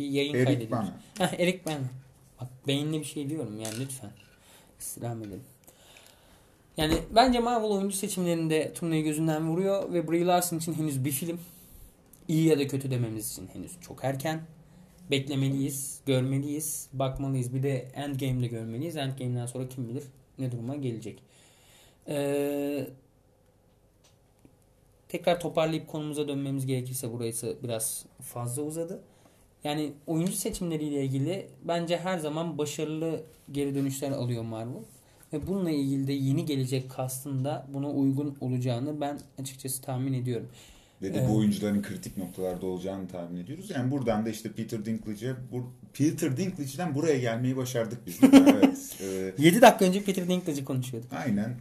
[0.01, 0.71] Bir yayın Eric.
[0.71, 0.97] Bana.
[1.17, 1.89] Heh, Eric Bana.
[2.41, 4.11] Bak beyinli bir şey diyorum yani lütfen.
[4.79, 5.43] İstirham edelim.
[6.77, 11.39] Yani bence Marvel oyuncu seçimlerinde turnayı gözünden vuruyor ve Brie Larson için henüz bir film.
[12.27, 14.41] iyi ya da kötü dememiz için henüz çok erken.
[15.11, 17.53] Beklemeliyiz, görmeliyiz, bakmalıyız.
[17.53, 18.97] Bir de Endgame'de görmeliyiz.
[18.97, 20.03] Endgame'den sonra kim bilir
[20.39, 21.23] ne duruma gelecek.
[22.07, 22.87] Ee,
[25.09, 29.01] tekrar toparlayıp konumuza dönmemiz gerekirse burası biraz fazla uzadı.
[29.63, 34.83] Yani oyuncu seçimleriyle ilgili bence her zaman başarılı geri dönüşler alıyor Marvel.
[35.33, 40.47] Ve bununla ilgili de yeni gelecek kastında buna uygun olacağını ben açıkçası tahmin ediyorum.
[41.01, 41.29] Ve de Evet.
[41.29, 43.69] bu oyuncuların kritik noktalarda olacağını tahmin ediyoruz.
[43.69, 48.19] Yani buradan da işte Peter Dinklage'e bu, Peter Dinklage'den buraya gelmeyi başardık biz.
[48.33, 48.97] evet.
[49.39, 51.13] e, 7 dakika önce Peter Dinklage'i konuşuyorduk.
[51.13, 51.55] aynen.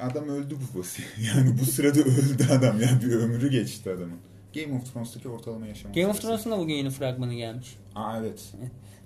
[0.00, 0.82] Adam öldü bu
[1.36, 2.80] Yani bu sırada öldü adam.
[2.80, 4.18] Yani bir ömrü geçti adamın.
[4.54, 5.92] Game of Thrones'taki ortalama yaşam.
[5.92, 6.22] Game of.
[6.22, 7.76] Thrones'un da bugün yeni fragmanı gelmiş.
[7.94, 8.52] Aa evet.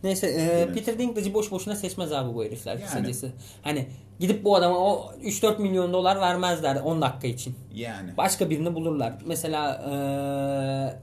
[0.02, 0.74] Neyse e, Evet.
[0.74, 2.84] Peter Dinklage'i boş boşuna seçmez abi bu herifler Yani.
[2.84, 3.32] kısacası.
[3.62, 3.86] Hani
[4.20, 7.54] gidip bu adama o 3-4 milyon dolar vermezler 10 dakika için.
[7.74, 8.16] Yani.
[8.16, 9.14] Başka birini bulurlar.
[9.26, 9.82] Mesela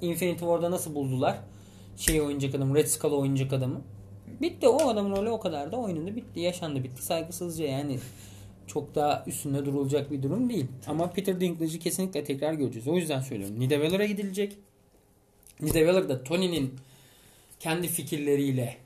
[0.02, 1.38] e, Infinity War'da nasıl buldular?
[1.98, 3.82] Şey oyuncak adamı, Red Skull oyuncak adamı.
[4.42, 8.00] Bitti o adamın rolü o kadar da oynadı bitti yaşandı bitti saygısızca yani
[8.74, 10.66] çok daha üstünde durulacak bir durum değil.
[10.88, 12.88] Ama Peter Dinklage'i kesinlikle tekrar göreceğiz.
[12.88, 13.60] O yüzden söylüyorum.
[13.60, 14.58] Nidaveller'a gidilecek.
[15.62, 16.74] Nidavellar da Tony'nin
[17.60, 18.78] kendi fikirleriyle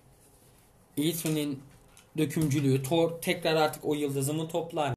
[0.98, 1.60] Ethan'in
[2.18, 4.94] dökümcülüğü Thor tekrar artık o yıldızımı toplar.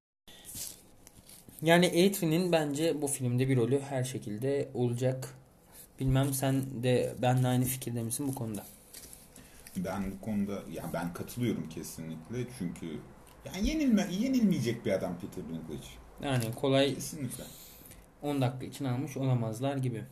[1.62, 5.34] Yani Adrian'in bence bu filmde bir rolü her şekilde olacak.
[6.00, 8.66] Bilmem sen de benimle aynı fikirde misin bu konuda?
[9.76, 12.86] Ben bu konuda ya ben katılıyorum kesinlikle çünkü
[13.46, 15.88] yani yenilme yenilmeyecek bir adam Peter Dinklage.
[16.22, 17.44] Yani kolay Kesinlikle.
[18.22, 20.04] 10 dakika için almış olamazlar gibi.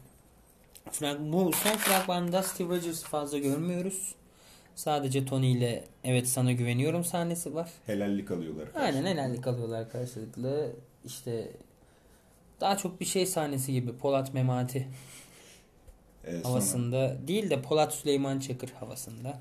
[0.93, 4.15] Frag- Bu son fragmanda Steve Rogers'ı fazla görmüyoruz.
[4.75, 7.71] Sadece Tony ile evet sana güveniyorum sahnesi var.
[7.87, 8.69] Helallik alıyorlar.
[8.75, 10.73] Aynen helallik alıyorlar karşılıklı.
[11.05, 11.51] İşte
[12.61, 14.89] daha çok bir şey sahnesi gibi Polat Memati
[16.25, 19.41] sonra- havasında değil de Polat Süleyman Çakır havasında.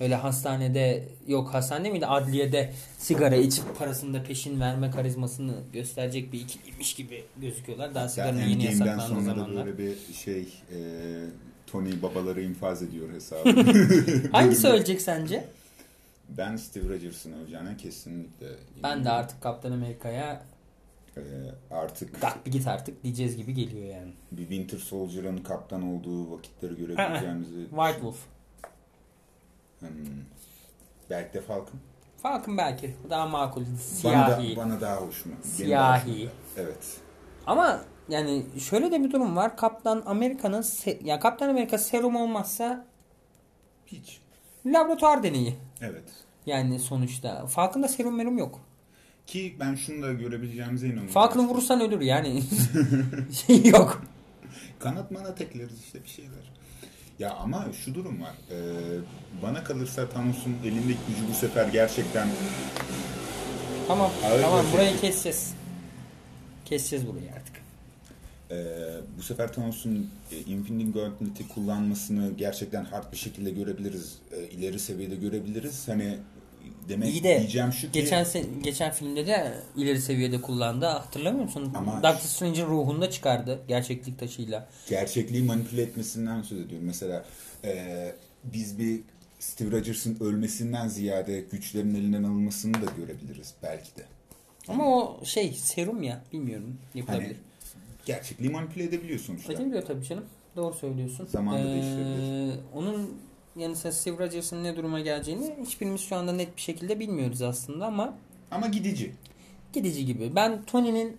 [0.00, 6.94] Öyle hastanede yok hastane miydi adliyede sigara içip parasında peşin verme karizmasını gösterecek bir ikiliymiş
[6.94, 7.94] gibi gözüküyorlar.
[7.94, 9.66] Daha sigaranın yeni Endgame'den yasaklandığı da zamanlar.
[9.66, 10.40] böyle bir şey
[10.72, 10.78] e,
[11.66, 13.48] Tony babaları infaz ediyor hesabı.
[14.32, 15.44] Hangisi ölecek sence?
[16.28, 18.46] Ben Steve Rogers'ın öleceğine kesinlikle
[18.82, 20.42] Ben de artık Kaptan Amerika'ya
[21.16, 21.22] e,
[21.70, 24.12] artık kalk bir git artık diyeceğiz gibi geliyor yani.
[24.32, 28.18] bir Winter Soldier'ın kaptan olduğu vakitleri görebileceğimizi White Wolf.
[29.88, 30.06] Hmm.
[31.10, 31.80] Belki de Falcon.
[32.22, 33.60] Falcon belki daha makul.
[33.60, 34.56] Bana, Siyahi.
[34.56, 35.34] da, bana daha hoşuma.
[35.42, 36.28] Siyahi.
[36.56, 36.96] Evet.
[37.46, 39.56] Ama yani şöyle de bir durum var.
[39.56, 40.64] Kaptan Amerika'nın
[41.04, 42.86] ya Kaptan Amerika serum olmazsa
[43.86, 44.20] Hiç.
[44.66, 45.56] laboratuvar deneyi.
[45.80, 46.04] Evet.
[46.46, 47.46] Yani sonuçta.
[47.46, 48.60] Falcon'da serum merum yok.
[49.26, 51.12] Ki ben şunu da görebileceğimize inanıyorum.
[51.12, 52.42] Falcon'ı vurursan ölür yani.
[53.46, 54.02] şey yok.
[54.78, 56.52] Kanat manat ekleriz işte bir şeyler.
[57.18, 58.34] Ya ama şu durum var.
[58.50, 58.56] Ee,
[59.42, 62.28] bana kalırsa Thanos'un elindeki gücü bu sefer gerçekten
[63.88, 64.10] Tamam.
[64.24, 65.54] Ağır tamam bir burayı keseceğiz.
[66.64, 67.56] Keseceğiz burayı artık.
[68.50, 68.56] Ee,
[69.18, 74.18] bu sefer Thanos'un e, Infinity Gauntlet'i kullanmasını gerçekten hard bir şekilde görebiliriz.
[74.32, 75.88] E, ileri seviyede görebiliriz.
[75.88, 76.18] Hani
[76.88, 80.86] demek İyi de diyeceğim şu ki Geçen se- geçen filmde de ileri seviyede kullandı.
[80.86, 81.72] Hatırlamıyor musun?
[81.74, 84.68] Ama- Doctor Strange'in ruhunda çıkardı gerçeklik taşıyla.
[84.88, 86.86] gerçekliği manipüle etmesinden söz ediyorum.
[86.86, 87.24] Mesela
[87.64, 88.12] e,
[88.44, 89.00] biz bir
[89.38, 94.04] Steve Rogers'ın ölmesinden ziyade güçlerin elinden alınmasını da görebiliriz belki de.
[94.68, 97.26] Ama o şey serum ya bilmiyorum yapılabilir.
[97.26, 97.36] Hani
[98.06, 99.52] gerçekliği manipüle edebiliyor sonuçta.
[99.52, 100.24] Edebiliyor tabii canım.
[100.56, 101.26] Doğru söylüyorsun.
[101.26, 102.54] Zamanla Ee, değiştirebilir.
[102.74, 103.14] Onun
[103.56, 103.74] yani
[104.18, 108.14] Rogers'ın ne duruma geleceğini hiçbirimiz şu anda net bir şekilde bilmiyoruz aslında ama
[108.50, 109.12] Ama gidici.
[109.72, 110.32] gidici gibi.
[110.36, 111.16] Ben Tony'nin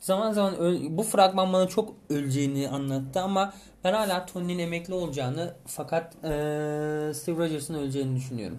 [0.00, 0.54] zaman zaman
[0.96, 7.36] bu fragman bana çok öleceğini anlattı ama ben hala Tony'nin emekli olacağını fakat eee, Steve
[7.44, 8.58] Rogers'ın öleceğini düşünüyorum.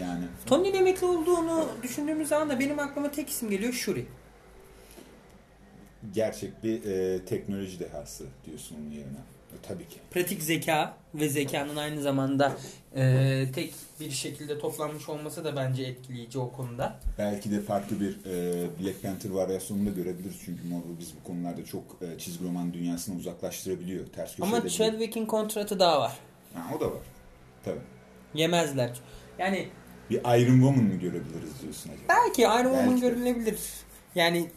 [0.00, 4.06] Yani Tony'nin emekli olduğunu düşündüğümüz zaman da benim aklıma tek isim geliyor Shuri.
[6.14, 9.18] gerçek bir e, teknoloji dehası diyorsun onun yerine.
[9.68, 9.96] Tabii ki.
[10.10, 12.52] Pratik zeka ve zekanın aynı zamanda
[12.96, 17.00] e, tek bir şekilde toplanmış olması da bence etkileyici o konuda.
[17.18, 20.36] Belki de farklı bir e, Black Panther varyasyonunu da görebiliriz.
[20.44, 24.06] Çünkü Marvel biz bu konularda çok e, çizgi roman dünyasını uzaklaştırabiliyor.
[24.06, 24.68] Ters Ama.
[24.68, 26.18] Chadwick'in kontratı daha var.
[26.54, 27.02] Ha, o da var.
[27.64, 27.80] Tabii.
[28.34, 29.00] Yemezler.
[29.38, 29.68] Yani
[30.10, 32.04] Bir Iron Woman mı görebiliriz diyorsun acaba?
[32.08, 33.00] belki Iron Woman de.
[33.00, 33.58] görülebilir.
[34.14, 34.50] Yani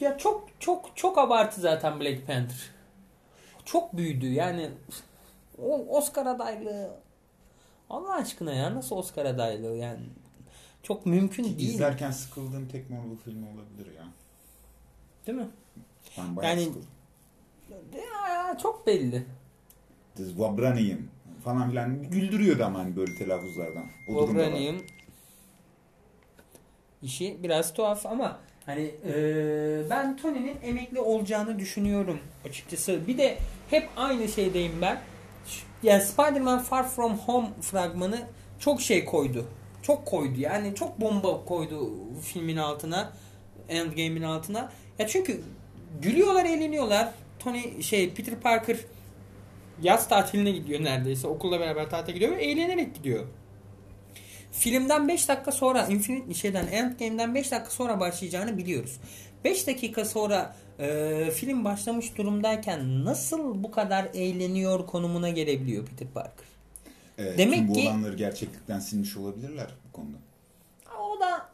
[0.00, 2.73] ya çok çok çok abartı zaten Black Panther.
[3.64, 4.70] Çok büyüdü yani
[5.58, 6.90] o Oscar adaylığı
[7.90, 10.00] Allah aşkına ya nasıl Oscar adaylığı yani
[10.82, 11.58] çok mümkün değil.
[11.58, 14.04] İzlerken sıkıldığım tek Marvel filmi olabilir ya.
[15.26, 15.48] Değil mi?
[16.18, 16.88] Ben bayağı Yani- sıkıldım.
[17.94, 19.26] Ya, çok belli.
[20.16, 21.08] The Vibranium
[21.44, 23.84] falan filan güldürüyordu ama hani böyle telaffuzlardan.
[24.08, 24.86] Vibranium
[27.02, 33.06] işi biraz tuhaf ama hani eee, ben Tony'nin emekli olacağını düşünüyorum açıkçası.
[33.06, 33.38] Bir de
[33.70, 35.00] hep aynı şeydeyim ben.
[35.82, 38.20] Yani Spider-Man Far From Home fragmanı
[38.58, 39.46] çok şey koydu.
[39.82, 41.90] Çok koydu yani çok bomba koydu
[42.22, 43.12] filmin altına.
[43.68, 44.72] Endgame'in altına.
[44.98, 45.40] Ya çünkü
[46.02, 47.08] gülüyorlar, eğleniyorlar.
[47.38, 48.76] Tony şey Peter Parker
[49.82, 51.26] yaz tatiline gidiyor neredeyse.
[51.26, 53.24] Okulla beraber tatile gidiyor ve eğlenerek gidiyor.
[54.58, 58.96] Filmden 5 dakika sonra Infinite şeyden Endgame'den 5 dakika sonra başlayacağını biliyoruz.
[59.44, 66.46] 5 dakika sonra e, film başlamış durumdayken nasıl bu kadar eğleniyor konumuna gelebiliyor Peter Parker?
[67.18, 70.16] Evet, Demek bu ki- olanları gerçeklikten silmiş olabilirler bu konuda.
[71.00, 71.48] O da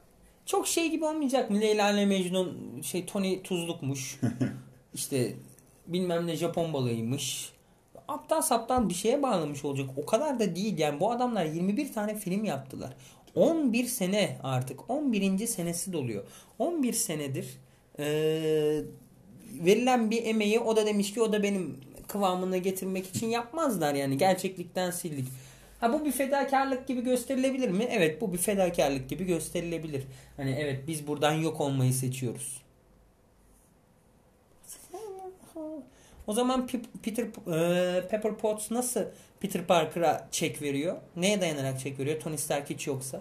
[0.47, 1.61] çok şey gibi olmayacak mı?
[1.61, 4.21] Leyla ile Mecnun şey Tony tuzlukmuş.
[4.95, 5.35] işte
[5.87, 7.53] bilmem ne Japon balığıymış.
[8.11, 9.87] Aptal saptal bir şeye bağlamış olacak.
[9.97, 10.79] O kadar da değil.
[10.79, 12.91] Yani bu adamlar 21 tane film yaptılar.
[13.35, 14.91] 11 sene artık.
[14.91, 15.47] 11.
[15.47, 16.25] senesi doluyor.
[16.59, 17.47] 11 senedir
[17.99, 18.83] eee,
[19.65, 21.77] verilen bir emeği o da demiş ki o da benim
[22.09, 24.19] kıvamına getirmek için yapmazlar yani.
[24.19, 25.29] Gerçeklikten sildik.
[25.81, 27.89] Ha bu bir fedakarlık gibi gösterilebilir mi?
[27.91, 30.03] Evet bu bir fedakarlık gibi gösterilebilir.
[30.37, 32.60] Hani evet biz buradan yok olmayı seçiyoruz.
[36.31, 39.05] O zaman Pe- Peter e, Pepper Potts nasıl
[39.41, 40.97] Peter Parker'a çek veriyor?
[41.17, 42.21] Neye dayanarak çek veriyor?
[42.21, 43.21] Tony Stark hiç yoksa.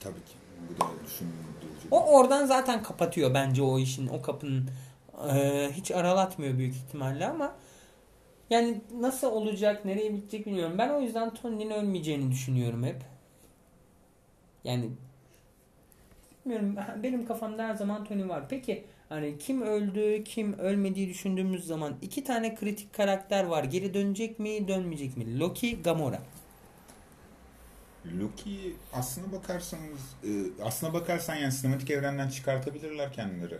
[0.00, 0.34] Tabii ki.
[0.68, 1.88] Bu da düşündürücü.
[1.90, 4.08] O oradan zaten kapatıyor bence o işin.
[4.08, 4.70] O kapının
[5.34, 7.54] e, hiç aralatmıyor büyük ihtimalle ama
[8.50, 10.78] yani nasıl olacak, nereye bitecek bilmiyorum.
[10.78, 13.02] Ben o yüzden Tony'nin ölmeyeceğini düşünüyorum hep.
[14.64, 14.90] Yani
[16.46, 18.48] bilmiyorum benim kafamda her zaman Tony var.
[18.48, 23.64] Peki hani kim öldü, kim ölmediği düşündüğümüz zaman iki tane kritik karakter var.
[23.64, 25.38] Geri dönecek mi, dönmeyecek mi?
[25.38, 26.22] Loki, Gamora.
[28.20, 30.30] Loki aslına bakarsanız e,
[30.62, 33.58] aslına bakarsan yani sinematik evrenden çıkartabilirler kendileri.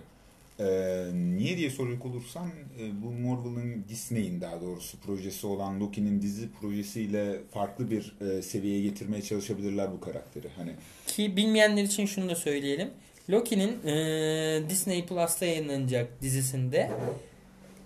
[0.60, 0.66] E,
[1.14, 2.48] niye diye soracak olursan
[2.80, 8.82] e, bu Marvel'ın Disney'in daha doğrusu projesi olan Loki'nin dizi projesiyle farklı bir e, seviyeye
[8.82, 10.48] getirmeye çalışabilirler bu karakteri.
[10.56, 10.72] Hani
[11.06, 12.90] Ki bilmeyenler için şunu da söyleyelim.
[13.30, 16.90] Loki'nin eee, Disney Plus'ta yayınlanacak dizisinde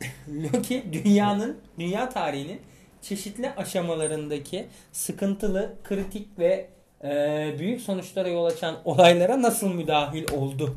[0.29, 2.61] Loki dünyanın, dünya tarihinin
[3.03, 6.69] çeşitli aşamalarındaki sıkıntılı, kritik ve
[7.05, 10.77] eee, büyük sonuçlara yol açan olaylara nasıl müdahil oldu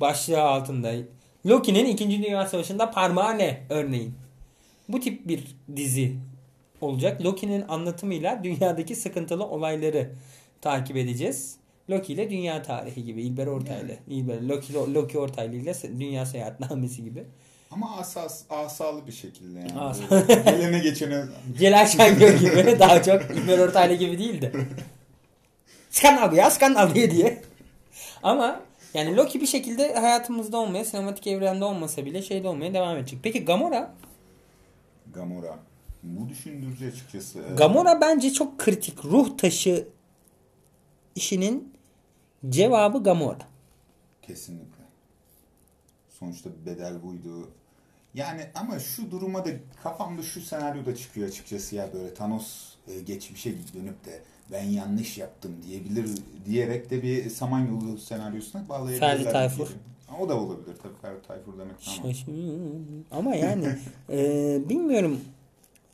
[0.00, 0.92] başlığı altında.
[1.46, 2.10] Loki'nin 2.
[2.22, 4.14] Dünya Savaşı'nda parmağı ne örneğin.
[4.88, 5.44] Bu tip bir
[5.76, 6.16] dizi
[6.80, 7.24] olacak.
[7.24, 10.10] Loki'nin anlatımıyla dünyadaki sıkıntılı olayları
[10.60, 11.59] takip edeceğiz.
[11.90, 13.22] Loki ile dünya tarihi gibi.
[13.22, 13.96] İlber Ortaylı.
[14.08, 17.24] İlber, Loki, Loki Ortaylı ile dünya seyahatnamesi gibi.
[17.70, 19.94] ama asas asalı bir şekilde yani.
[20.10, 21.24] Böyle Gelene geçene
[21.58, 22.78] Celal Şengör gibi.
[22.78, 24.52] Daha çok İlber Ortaylı gibi değil de.
[25.90, 27.42] Skandal bu ya skandal diye diye.
[28.22, 28.60] Ama
[28.94, 33.18] yani Loki bir şekilde hayatımızda olmaya, sinematik evrende olmasa bile şeyde olmaya devam edecek.
[33.22, 33.94] Peki Gamora?
[35.14, 35.58] Gamora.
[36.02, 37.38] Bu düşündürücü açıkçası.
[37.38, 39.04] E, Gamora bence çok kritik.
[39.04, 39.88] Ruh taşı
[41.14, 41.72] işinin
[42.48, 43.38] cevabı Gamora.
[44.22, 44.84] Kesinlikle.
[46.08, 47.48] Sonuçta bedel buydu.
[48.14, 49.50] Yani ama şu duruma da
[49.82, 54.22] kafamda şu senaryo da çıkıyor açıkçası ya böyle Thanos e, geçmişe dönüp de
[54.52, 56.10] ben yanlış yaptım diyebilir
[56.46, 59.16] diyerek de bir Samanyolu senaryosuna bağlayabilirler.
[59.16, 59.68] Ferdi Tayfur.
[60.20, 62.12] O da olabilir tabii Ferdi Tayfur demek ama.
[62.12, 63.04] Şaşırıyorum.
[63.10, 63.66] Ama yani
[64.10, 65.20] e, bilmiyorum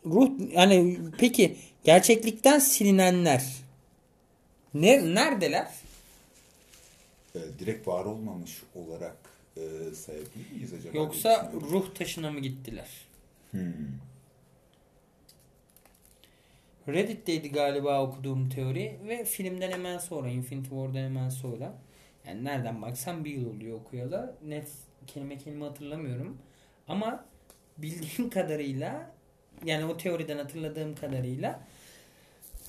[0.07, 3.45] ruh yani peki gerçeklikten silinenler
[4.75, 5.69] ne neredeler?
[7.37, 9.17] E, direkt var olmamış olarak
[9.57, 9.61] e,
[9.95, 10.99] sayabilir miyiz acaba?
[10.99, 12.89] Yoksa ruh taşına mı gittiler?
[13.51, 13.73] Hmm.
[16.89, 21.75] Reddit'teydi galiba okuduğum teori ve filmden hemen sonra Infinity War'dan hemen sonra
[22.27, 24.35] yani nereden baksan bir yıl oluyor okuyalı.
[24.47, 24.69] Net
[25.07, 26.39] kelime kelime hatırlamıyorum.
[26.89, 27.25] Ama
[27.79, 29.11] bildiğim kadarıyla
[29.65, 31.61] yani o teoriden hatırladığım kadarıyla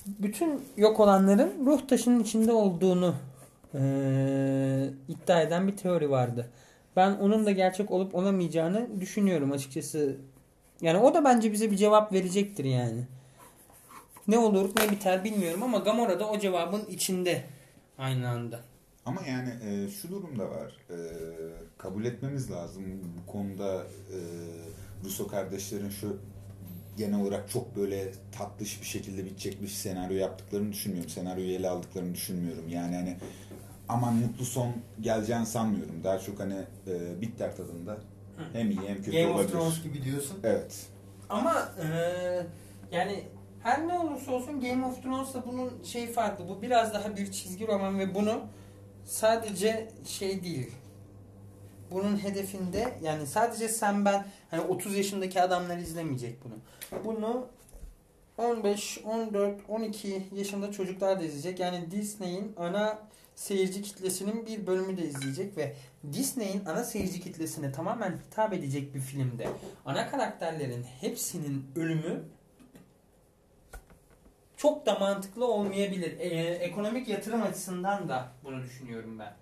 [0.06, 3.14] bütün yok olanların ruh taşının içinde olduğunu
[3.74, 3.80] e,
[5.08, 6.50] iddia eden bir teori vardı.
[6.96, 10.16] Ben onun da gerçek olup olamayacağını düşünüyorum açıkçası.
[10.80, 13.04] Yani o da bence bize bir cevap verecektir yani.
[14.28, 17.44] Ne olur ne biter bilmiyorum ama Gamora da o cevabın içinde
[17.98, 18.60] aynı anda.
[19.06, 20.72] Ama yani e, şu durum da var.
[20.90, 20.96] E,
[21.78, 22.84] kabul etmemiz lazım.
[23.18, 24.18] Bu konuda e,
[25.04, 26.16] Russo kardeşlerin şu
[26.96, 31.10] genel olarak çok böyle tatlış bir şekilde bitecek bir senaryo yaptıklarını düşünmüyorum.
[31.10, 32.68] Senaryoyu ele aldıklarını düşünmüyorum.
[32.68, 33.16] Yani hani
[33.88, 36.04] aman mutlu son geleceğini sanmıyorum.
[36.04, 37.98] Daha çok hani e, bitter tadında
[38.52, 39.52] hem iyi hem kötü Game of olabilir.
[39.52, 40.38] Thrones gibi diyorsun.
[40.44, 40.86] Evet.
[41.28, 42.46] Ama eee,
[42.92, 43.24] yani
[43.62, 46.48] her ne olursa olsun Game of Thrones'ta bunun şey farklı.
[46.48, 48.40] Bu biraz daha bir çizgi roman ve bunu
[49.04, 50.70] sadece şey değil.
[51.90, 56.54] Bunun hedefinde yani sadece sen ben hani 30 yaşındaki adamlar izlemeyecek bunu.
[57.04, 57.46] Bunu
[58.38, 61.60] 15, 14, 12 yaşında çocuklar da izleyecek.
[61.60, 62.98] Yani Disney'in ana
[63.38, 65.76] seyirci kitlesinin bir bölümü de izleyecek ve
[66.12, 69.48] Disney'in ana seyirci kitlesine tamamen hitap edecek bir filmde
[69.86, 72.22] ana karakterlerin hepsinin ölümü
[74.56, 76.18] çok da mantıklı olmayabilir.
[76.18, 79.36] Ee, ekonomik yatırım açısından da bunu düşünüyorum ben.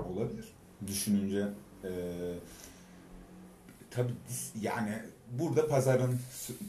[0.00, 0.48] Olabilir.
[0.86, 1.48] Düşününce
[1.84, 1.90] e,
[3.90, 4.12] tabii
[4.60, 6.18] yani burada pazarın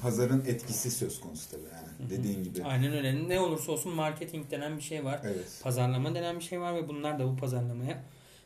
[0.02, 2.64] pazarın etkisi söz konusu tabii yani dediğin gibi.
[2.64, 3.30] Aynen öyle.
[3.30, 5.22] Ne olursa olsun marketing denen bir şey var.
[5.24, 5.60] Evet.
[5.64, 8.04] Pazarlama denen bir şey var ve bunlar da bu pazarlamaya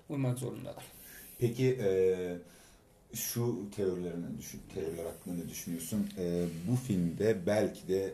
[0.09, 0.83] uymak zorundalar.
[1.39, 2.37] Peki e,
[3.13, 6.09] şu teorilerine düşün, teoriler hakkında ne düşünüyorsun?
[6.17, 8.13] E, bu filmde belki de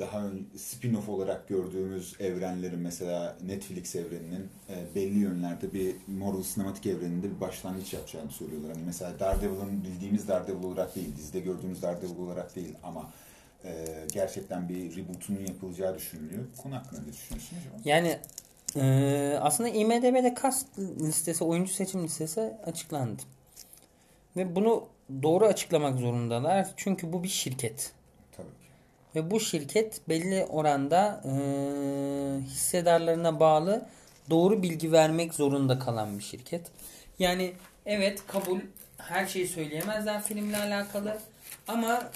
[0.00, 0.22] daha
[0.56, 7.40] spin-off olarak gördüğümüz evrenlerin mesela Netflix evreninin e, belli yönlerde bir Marvel sinematik evreninde bir
[7.40, 8.72] başlangıç yapacağını söylüyorlar.
[8.72, 13.10] Hani mesela Daredevil'ın bildiğimiz Daredevil olarak değil, dizide gördüğümüz Daredevil olarak değil ama
[13.64, 16.44] e, gerçekten bir reboot'unun yapılacağı düşünülüyor.
[16.62, 17.76] Konu hakkında ne düşünüyorsun acaba?
[17.84, 18.18] Yani
[18.76, 23.22] eee, aslında IMDB'de cast listesi, oyuncu seçim listesi açıklandı.
[24.36, 24.88] Ve bunu
[25.22, 26.70] doğru açıklamak zorundalar.
[26.76, 27.92] Çünkü bu bir şirket.
[29.14, 33.86] Ve bu şirket belli oranda eee, hissedarlarına bağlı
[34.30, 36.66] doğru bilgi vermek zorunda kalan bir şirket.
[37.18, 37.52] Yani
[37.86, 38.60] evet kabul
[38.98, 41.18] her şeyi söyleyemezler filmle alakalı
[41.68, 42.10] ama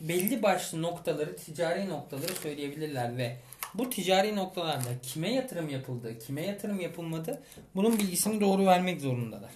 [0.00, 3.36] belli başlı noktaları, ticari noktaları söyleyebilirler ve
[3.74, 7.42] bu ticari noktalarda kime yatırım yapıldı, kime yatırım yapılmadı
[7.74, 9.50] bunun bilgisini doğru vermek zorundalar.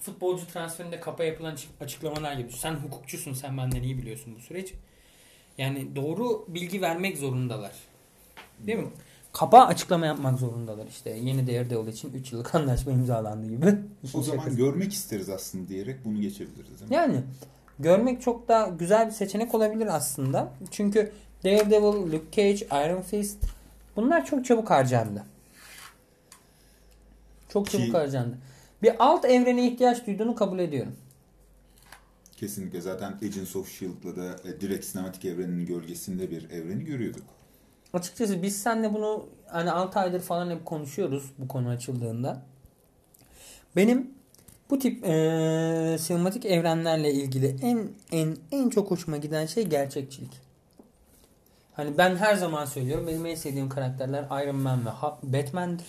[0.00, 2.52] Futbolcu transferinde kapa yapılan açık- açıklamalar gibi.
[2.52, 4.72] Sen hukukçusun, sen benden iyi biliyorsun bu süreç.
[5.58, 7.72] Yani doğru bilgi vermek zorundalar.
[8.66, 8.88] Değil mi?
[9.32, 11.10] Kapa açıklama yapmak zorundalar işte.
[11.10, 13.74] Yeni Daredevil için 3 yıllık anlaşma imzalandı gibi.
[14.02, 14.56] İşin O zaman şakası.
[14.56, 16.94] görmek isteriz aslında diyerek bunu geçebiliriz değil mi?
[16.94, 17.22] Yani
[17.78, 20.52] görmek çok daha güzel bir seçenek olabilir aslında.
[20.70, 21.12] Çünkü
[21.44, 23.38] Daredevil, Luke Cage, Iron Fist
[23.96, 25.24] bunlar çok çabuk harcandı.
[27.48, 28.38] Çok çabuk Ki- harcandı.
[28.82, 30.92] Bir alt evrene ihtiyaç duyduğunu kabul ediyorum.
[32.36, 37.24] Kesinlikle zaten Agents of S.H.I.E.L.D'la da e, direkt sinematik evrenin gölgesinde bir evreni görüyorduk.
[37.92, 42.42] Açıkçası biz seninle bunu hani 6 aydır falan hep konuşuyoruz bu konu açıldığında.
[43.76, 44.10] Benim
[44.70, 50.30] bu tip eee sinematik evrenlerle ilgili en en en çok hoşuma giden şey gerçekçilik.
[51.72, 54.90] Hani ben her zaman söylüyorum benim en sevdiğim karakterler Iron Man ve
[55.22, 55.86] Batman'dir.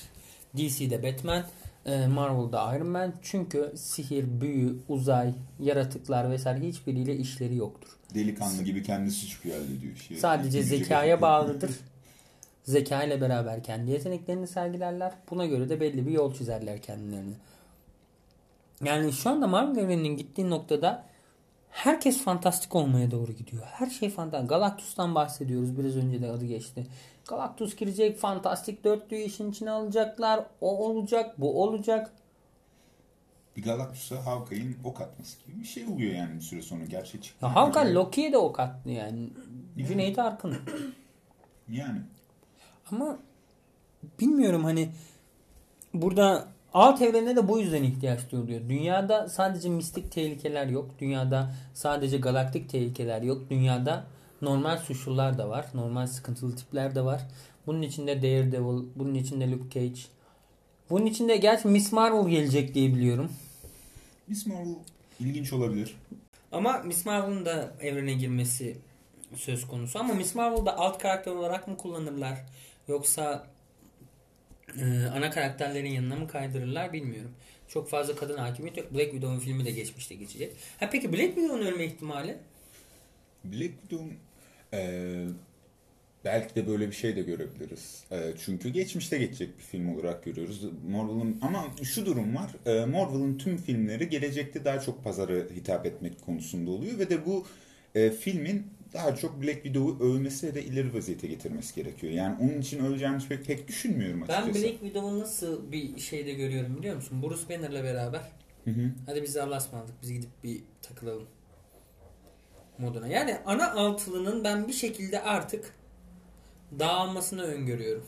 [0.58, 1.44] DC'de Batman,
[1.88, 3.14] Marvel'da Iron Man.
[3.22, 7.90] Çünkü sihir, büyü, uzay, yaratıklar vesaire hiçbiriyle işleri yoktur.
[8.14, 10.18] Delikanlı gibi kendisi çıkıyor hallediyor işi.
[10.18, 11.72] Sadece Yürüyecek zekaya bağlıdır.
[12.64, 15.14] Zeka ile beraber kendi yeteneklerini sergilerler.
[15.30, 17.34] Buna göre de belli bir yol çizerler kendilerine.
[18.84, 21.04] Yani şu anda Marvel evreninin gittiği noktada
[21.70, 23.64] herkes fantastik olmaya doğru gidiyor.
[23.66, 24.50] Her şey fantastik.
[24.50, 25.78] Galactus'tan bahsediyoruz.
[25.78, 26.88] Biraz önce de adı geçti.
[27.28, 28.18] Galactus girecek.
[28.18, 30.46] Fantastik dörtlüyü işin içine alacaklar.
[30.62, 31.42] O olacak.
[31.42, 32.12] Bu olacak.
[33.58, 37.52] Bir Galactus'a Hawkeye'in ok atması gibi bir şey oluyor yani bir süre sonra gerçek çıkıyor.
[37.52, 39.30] Ya Hawkeye Loki'ye de ok attı yani.
[39.78, 40.56] Cüneyt Arkın.
[41.70, 42.02] Yani.
[42.92, 43.20] Ama
[44.20, 44.90] bilmiyorum hani
[45.94, 48.62] burada alt evrene de bu yüzden ihtiyaç duyuluyor.
[48.70, 50.92] Dünyada sadece mistik tehlikeler yok.
[51.00, 53.50] Dünyada sadece galaktik tehlikeler yok.
[53.50, 54.06] Dünyada
[54.42, 55.66] normal suçlular da var.
[55.74, 57.22] Normal sıkıntılı tipler de var.
[57.68, 60.02] Bunun içinde Daredevil, bunun içinde Luke Cage.
[60.90, 63.32] Bunun içinde gerçi Miss Marvel gelecek diye biliyorum.
[64.28, 64.76] Miss Marvel
[65.20, 65.98] ilginç olabilir.
[66.52, 68.78] Ama Miss Marvel'ın da evrene girmesi
[69.36, 70.00] söz konusu.
[70.00, 72.46] Ama Miss Marvel'da alt karakter olarak mı kullanırlar?
[72.88, 73.48] Yoksa
[74.80, 77.32] e, ana karakterlerin yanına mı kaydırırlar bilmiyorum.
[77.68, 78.94] Çok fazla kadın hakimiyet yok.
[78.94, 80.54] Black Widow'un filmi de geçmişte geçecek.
[80.80, 82.38] Ha peki Black Widow'un ölme ihtimali?
[83.44, 84.14] Black Widow'un
[84.74, 85.26] e,
[86.26, 88.04] belki de böyle bir şey de görebiliriz.
[88.12, 90.62] E, çünkü geçmişte geçecek bir film olarak görüyoruz.
[90.90, 92.52] Marvel'ın ama şu durum var.
[92.66, 97.46] E, Marvel'ın tüm filmleri gelecekte daha çok pazara hitap etmek konusunda oluyor ve de bu
[97.96, 102.14] e, filmin daha çok Black Widow'u övmesi ve de ileri vaziyete getirmesi gerekiyor.
[102.14, 104.48] Yani onun için öleceğimizi pek, pek düşünmüyorum açıkçası.
[104.48, 107.24] Ben Black Widow'u nasıl bir şeyde görüyorum biliyor musun?
[107.24, 108.22] Bruce Banner'la beraber
[108.64, 108.92] Hı hı.
[109.06, 111.28] hadi biz Allah'a ısmarladık biz gidip bir takılalım
[112.78, 113.08] moduna.
[113.08, 115.74] Yani ana altılının ben bir şekilde artık
[116.80, 118.06] dağılmasını öngörüyorum.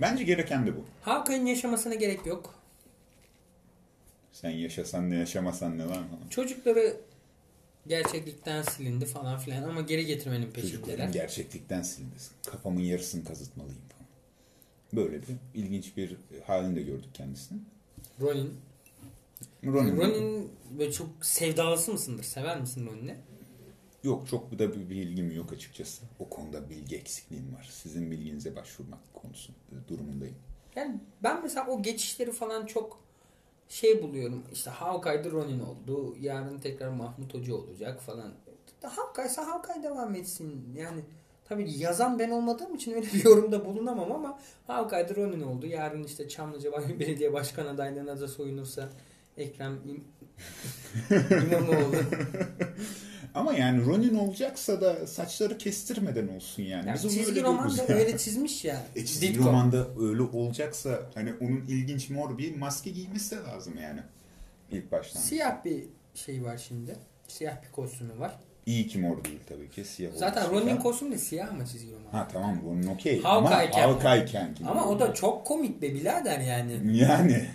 [0.00, 0.84] Bence gereken de bu.
[1.02, 2.54] Hawkeye'nin yaşamasına gerek yok.
[4.32, 6.04] Sen yaşasan ne yaşamasan ne lan.
[6.30, 6.96] Çocukları
[7.86, 11.08] gerçeklikten silindi falan filan ama geri getirmenin peşindeler.
[11.08, 12.32] gerçeklikten silindesin.
[12.46, 14.08] Kafamın yarısını kazıtmalıyım falan.
[14.92, 16.16] Böyle bir ilginç bir
[16.46, 17.58] halini de gördük kendisini.
[18.20, 18.54] Ronin.
[19.64, 19.96] Ronin.
[19.96, 22.24] Ronin böyle çok sevdalısı mısındır?
[22.24, 23.16] Sever misin Ronin'i?
[24.04, 26.02] Yok çok da bir bilgim yok açıkçası.
[26.18, 27.68] O konuda bilgi eksikliğim var.
[27.72, 29.52] Sizin bilginize başvurmak konusu
[29.88, 30.36] durumundayım.
[30.76, 33.03] Yani ben mesela o geçişleri falan çok
[33.68, 34.42] şey buluyorum.
[34.52, 36.16] İşte Hawkeye'da Ronin oldu.
[36.20, 38.32] Yarın tekrar Mahmut Hoca olacak falan.
[38.82, 40.74] Hawkeye'sa Hawkeye devam etsin.
[40.76, 41.00] Yani
[41.44, 45.66] tabii yazan ben olmadığım için öyle bir yorumda bulunamam ama Hawkeye'da Ronin oldu.
[45.66, 48.88] Yarın işte Çamlıca Belediye Başkan adaylığına da soyunursa
[49.36, 50.04] Ekrem İm-
[51.46, 51.96] İmamoğlu.
[53.34, 56.88] Ama yani Ronin olacaksa da saçları kestirmeden olsun yani.
[56.88, 58.06] Yani Biz çizgi öyle romanda görüyoruz.
[58.06, 58.82] öyle çizmiş ya.
[58.96, 59.44] E çizgi Ditko.
[59.44, 64.00] romanda öyle olacaksa hani onun ilginç mor bir maske giymesi lazım yani.
[64.70, 65.20] İlk baştan.
[65.20, 66.96] Siyah bir şey var şimdi.
[67.28, 68.38] Siyah bir kostümü var.
[68.66, 69.84] İyi ki mor değil tabii ki.
[69.84, 72.10] Siyah Zaten Ronin kostümü de siyah mı çizgi roman?
[72.10, 73.20] Ha tamam Ronin okey.
[73.24, 73.88] Ama Hawkeye'ken.
[73.88, 74.54] Hawkeye'ken.
[74.66, 76.96] Ama o da çok komik be birader yani.
[76.98, 77.48] Yani.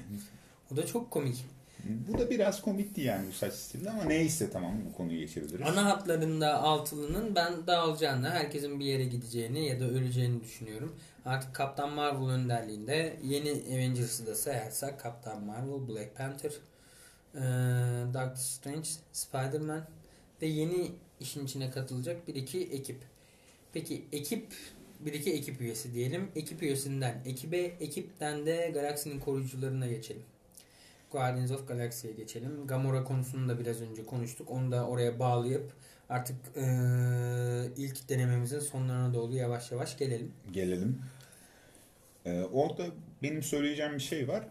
[0.74, 1.46] O da çok komik.
[1.84, 5.68] Bu da biraz komikti yani bu saç stili ama neyse tamam bu konuyu geçebiliriz.
[5.68, 10.96] Ana hatlarında altılının ben dağılacağını, herkesin bir yere gideceğini ya da öleceğini düşünüyorum.
[11.26, 16.52] Artık Kaptan Marvel önderliğinde yeni Avengers'ı da sayarsak Kaptan Marvel, Black Panther,
[17.36, 17.42] eee,
[18.14, 19.88] Doctor Strange, Spider-Man
[20.42, 22.98] ve yeni işin içine katılacak bir iki ekip.
[23.74, 24.48] Peki ekip
[25.00, 26.28] bir iki ekip üyesi diyelim.
[26.36, 30.24] Ekip üyesinden ekibe, ekipten de galaksinin koruyucularına geçelim.
[31.12, 32.68] Guardians of Galaxy'ye geçelim.
[32.68, 34.52] Gamora konusunu da biraz önce konuştuk.
[34.52, 35.72] Onu da oraya bağlayıp
[36.10, 36.64] artık eee,
[37.78, 40.32] ilk denememizin sonlarına doğru yavaş yavaş gelelim.
[40.52, 41.02] Gelelim.
[42.26, 42.84] Ee, orada
[43.24, 44.44] benim söyleyeceğim bir şey var.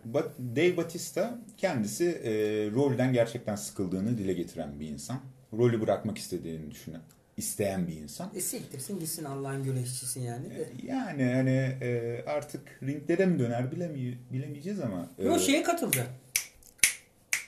[0.57, 2.31] Dave Batista kendisi e,
[2.71, 5.21] rolden gerçekten sıkıldığını dile getiren bir insan.
[5.53, 7.01] Rolü bırakmak istediğini düşünen,
[7.37, 8.31] isteyen bir insan.
[8.35, 10.69] E siktirsin gitsin Allah'ın güreşçisi yani de.
[10.87, 11.51] Yani hani
[11.83, 15.09] e, artık ringlere mi döner bilemi- bilemeyeceğiz ama.
[15.19, 16.07] e, Yo şeye katıldı.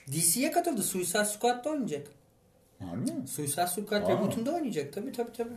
[0.07, 0.83] DC'ye katıldı.
[0.83, 2.07] Suicide Squad'da oynayacak.
[2.79, 3.27] Harbi mi?
[3.27, 4.93] Suicide Squad reboot'unda oynayacak.
[4.93, 5.49] Tabii tabii tabii.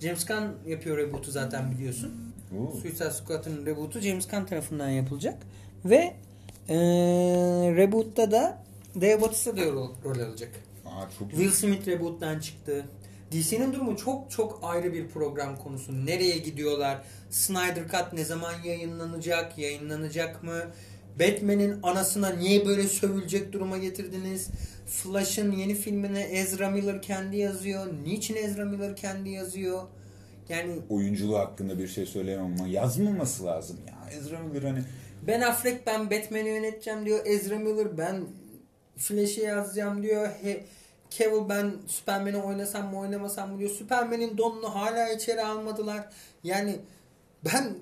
[0.00, 2.34] James Gunn yapıyor reboot'u zaten biliyorsun.
[2.58, 2.76] Oo.
[2.76, 5.42] Suicide Squad'ın reboot'u James Gunn tarafından yapılacak.
[5.84, 6.14] Ve
[6.68, 6.76] eee
[7.76, 8.58] reboot'ta da
[8.96, 10.50] Dave Bautista da rol, rol alacak.
[10.86, 12.84] Aa, çok Will Smith reboot'tan çıktı.
[13.32, 16.06] DC'nin durumu çok çok ayrı bir program konusu.
[16.06, 17.02] Nereye gidiyorlar?
[17.30, 19.58] Snyder Cut ne zaman yayınlanacak?
[19.58, 20.58] Yayınlanacak mı?
[21.20, 24.48] Batman'in anasına niye böyle sövülecek duruma getirdiniz?
[24.86, 27.86] Flash'ın yeni filmine Ezra Miller kendi yazıyor.
[28.04, 29.82] Niçin Ezra Miller kendi yazıyor?
[30.48, 34.18] Yani oyunculuğu hakkında bir şey söyleyemem ama yazmaması lazım ya.
[34.18, 34.82] Ezra Miller hani
[35.26, 37.20] Ben Affleck ben Batman'i yöneteceğim diyor.
[37.26, 38.24] Ezra Miller ben
[38.96, 40.28] Flash'i yazacağım diyor.
[40.42, 40.64] He,
[41.10, 43.70] Cavill ben Superman'i oynasam mı oynamasam mı diyor.
[43.70, 46.08] Superman'in donunu hala içeri almadılar.
[46.44, 46.76] Yani
[47.44, 47.74] ben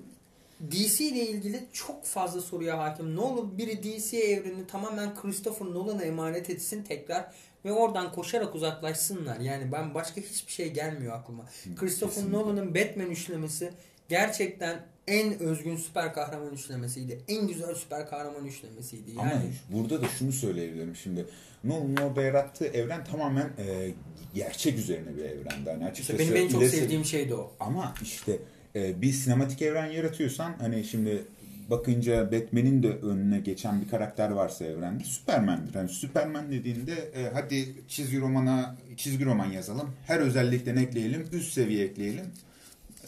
[0.71, 3.15] DC ile ilgili çok fazla soruya hakim.
[3.15, 7.31] Ne olur biri DC evrenini tamamen Christopher Nolan'a emanet etsin tekrar
[7.65, 9.39] ve oradan koşarak uzaklaşsınlar.
[9.39, 11.45] Yani ben başka hiçbir şey gelmiyor aklıma.
[11.75, 12.37] Christopher Kesinlikle.
[12.37, 13.73] Nolan'ın Batman üçlemesi
[14.09, 17.21] gerçekten en özgün süper kahraman üçlemesiydi.
[17.27, 19.11] En güzel süper kahraman üçlemesiydi.
[19.11, 21.25] Yani Ama burada da şunu söyleyebilirim şimdi.
[21.63, 23.91] Nolan'ın orada yarattığı evren tamamen e,
[24.35, 25.69] gerçek üzerine bir evrendi.
[25.69, 27.51] İşte açıkçası benim en çok sevdiğim şey de o.
[27.59, 28.39] Ama işte
[28.77, 31.23] e, bir sinematik evren yaratıyorsan hani şimdi
[31.69, 35.75] bakınca Batman'in de önüne geçen bir karakter varsa evrende Superman'dir.
[35.75, 39.93] Hani Superman dediğinde e, hadi çizgi romana çizgi roman yazalım.
[40.07, 42.25] Her özellikten ekleyelim, üst seviye ekleyelim.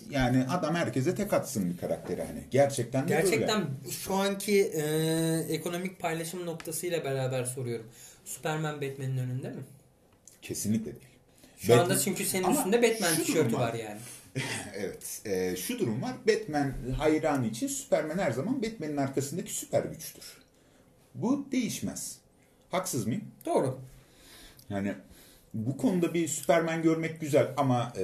[0.09, 2.39] Yani adam herkese tek atsın bir karakteri hani.
[2.51, 3.21] Gerçekten de böyle.
[3.21, 4.83] Gerçekten şu anki e,
[5.49, 7.85] ekonomik paylaşım noktasıyla beraber soruyorum.
[8.25, 9.61] Superman Batman'in önünde mi?
[10.41, 11.05] Kesinlikle değil.
[11.57, 13.99] Şu Batman- anda çünkü senin Ama üstünde Batman tişörtü var yani.
[14.75, 15.21] Evet.
[15.25, 16.15] e, şu durum var.
[16.27, 20.23] Batman hayranı için Superman her zaman Batman'in arkasındaki süper güçtür.
[21.15, 22.17] Bu değişmez.
[22.71, 23.23] Haksız mıyım?
[23.45, 23.79] Doğru.
[24.69, 24.93] Yani
[25.53, 28.03] bu konuda bir Superman görmek güzel ama e,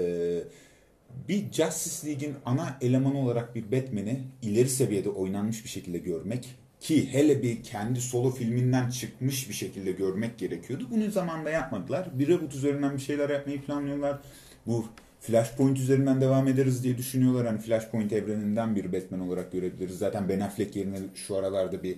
[1.27, 7.13] bir Justice League'in ana elemanı olarak bir Batman'i ileri seviyede oynanmış bir şekilde görmek ki
[7.13, 10.87] hele bir kendi solo filminden çıkmış bir şekilde görmek gerekiyordu.
[10.91, 12.19] Bunu zamanda yapmadılar.
[12.19, 14.19] Bir reboot üzerinden bir şeyler yapmayı planlıyorlar.
[14.67, 14.85] Bu
[15.27, 17.47] Flashpoint üzerinden devam ederiz diye düşünüyorlar.
[17.47, 19.97] Hani Flashpoint evreninden bir Batman olarak görebiliriz.
[19.97, 21.97] Zaten Ben Affleck yerine şu aralarda bir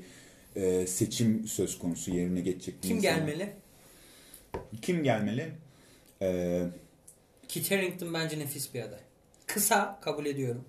[0.55, 2.75] e, seçim söz konusu yerine geçecek.
[2.81, 3.49] Kim gelmeli?
[4.81, 5.51] Kim gelmeli?
[6.21, 6.63] Ee,
[7.47, 8.99] Kit Harington bence nefis bir aday.
[9.47, 10.63] Kısa kabul ediyorum.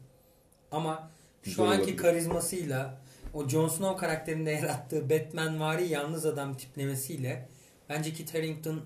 [0.73, 1.11] Ama
[1.43, 1.97] şu anki olabilir.
[1.97, 3.01] karizmasıyla
[3.35, 7.49] o Jon Snow karakterinde yarattığı Batman vari yalnız adam tiplemesiyle
[7.89, 8.81] bence Kit Harington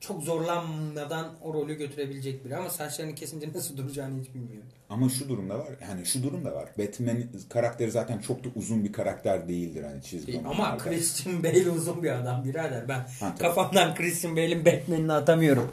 [0.00, 4.68] çok zorlanmadan o rolü götürebilecek biri ama saçlarını kesince nasıl duracağını hiç bilmiyorum.
[4.90, 5.68] ama şu durumda var.
[5.82, 6.68] Yani şu durum da var.
[6.78, 10.38] Batman karakteri zaten çok da uzun bir karakter değildir hani çizgi Değil.
[10.38, 10.84] Ama romanlarda.
[10.84, 12.88] Christian Bale uzun bir adam birader.
[12.88, 13.38] Ben tabii.
[13.38, 15.72] kafamdan Christian Bale'in Batman'ini atamıyorum.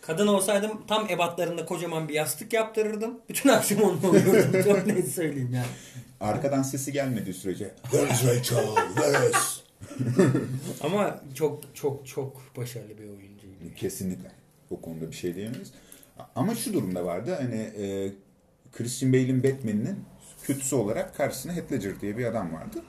[0.00, 3.20] Kadın olsaydım tam ebatlarında kocaman bir yastık yaptırırdım.
[3.28, 4.62] Bütün akşam onunla uyurdum.
[4.64, 5.66] Çok net söyleyeyim yani.
[6.20, 8.66] Arkadan sesi gelmediği sürece Where's Rachel?
[8.96, 9.60] Where's?
[10.80, 13.74] Ama çok çok çok başarılı bir oyuncuydu.
[13.76, 14.30] Kesinlikle.
[14.70, 15.72] O konuda bir şey diyemeyiz.
[16.36, 17.36] Ama şu durumda vardı.
[17.40, 18.12] Hani e,
[18.72, 19.98] Christian Bale'in Batman'inin
[20.42, 22.82] kötüsü olarak karşısına Heath Ledger diye bir adam vardı.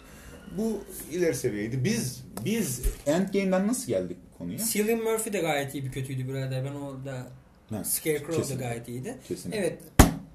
[0.58, 1.84] Bu ileri seviyeydi.
[1.84, 4.58] Biz biz Endgame'den nasıl geldik konuya?
[4.58, 6.66] Cillian Murphy de gayet iyi bir kötüydü birader.
[6.66, 7.28] Ben orada
[7.70, 9.18] Ha, Scarecrow da gayet iyiydi.
[9.28, 9.60] Kesinlikle.
[9.60, 9.80] Evet.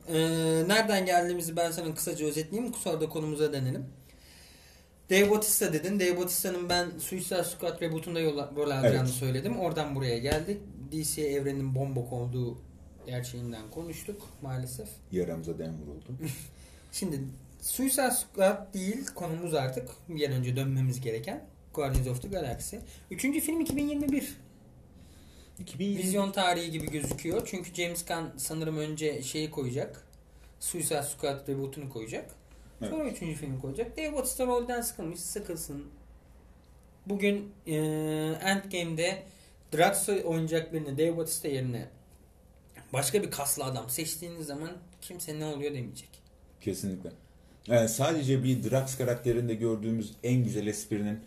[0.09, 0.15] Ee,
[0.69, 2.75] nereden geldiğimizi ben sana kısaca özetleyeyim.
[2.75, 3.85] Sonra da konumuza dönelim.
[5.11, 6.01] Dave Bautista dedin.
[6.01, 9.09] Dave Bautista'nın ben Suicide Squad reboot'unda rol alacağını Evet.
[9.09, 9.59] söyledim.
[9.59, 10.61] Oradan buraya geldik.
[10.93, 12.59] DC evrenin bombok olduğu
[13.07, 14.89] gerçeğinden konuştuk maalesef.
[15.13, 16.07] Yaramıza dem vuruldu.
[16.93, 17.21] Şimdi
[17.61, 21.45] Suicide Squad değil konumuz artık bir an önce dönmemiz gereken
[21.75, 22.77] Guardians of the Galaxy.
[23.11, 24.37] Üçüncü film 2021.
[25.59, 27.47] 2020 Vizyon tarihi gibi gözüküyor.
[27.51, 30.07] Çünkü James Gunn sanırım önce şeyi koyacak.
[30.61, 32.31] Suicide Squad reboot'unu koyacak.
[32.91, 33.97] Sonra üçüncü filmi koyacak.
[33.97, 35.21] Dave Bautista rolden sıkılmış.
[35.21, 35.85] Sıkılsın.
[37.07, 37.75] Bugün e,
[38.43, 39.23] Endgame'de
[39.77, 41.89] Drax oynayacak birini Dave Bautista yerine
[42.93, 44.71] başka bir kaslı adam seçtiğiniz zaman
[45.01, 46.09] kimse ne oluyor demeyecek.
[46.61, 47.11] Kesinlikle.
[47.67, 51.19] Yani sadece bir Drax karakterinde gördüğümüz en güzel esprinin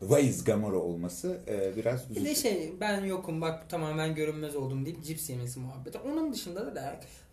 [0.00, 2.40] Why is Gamora olması e, biraz Bir de üzücü.
[2.40, 5.98] şey ben yokum bak tamamen görünmez oldum deyip cips yemesi muhabbeti.
[5.98, 6.74] Onun dışında da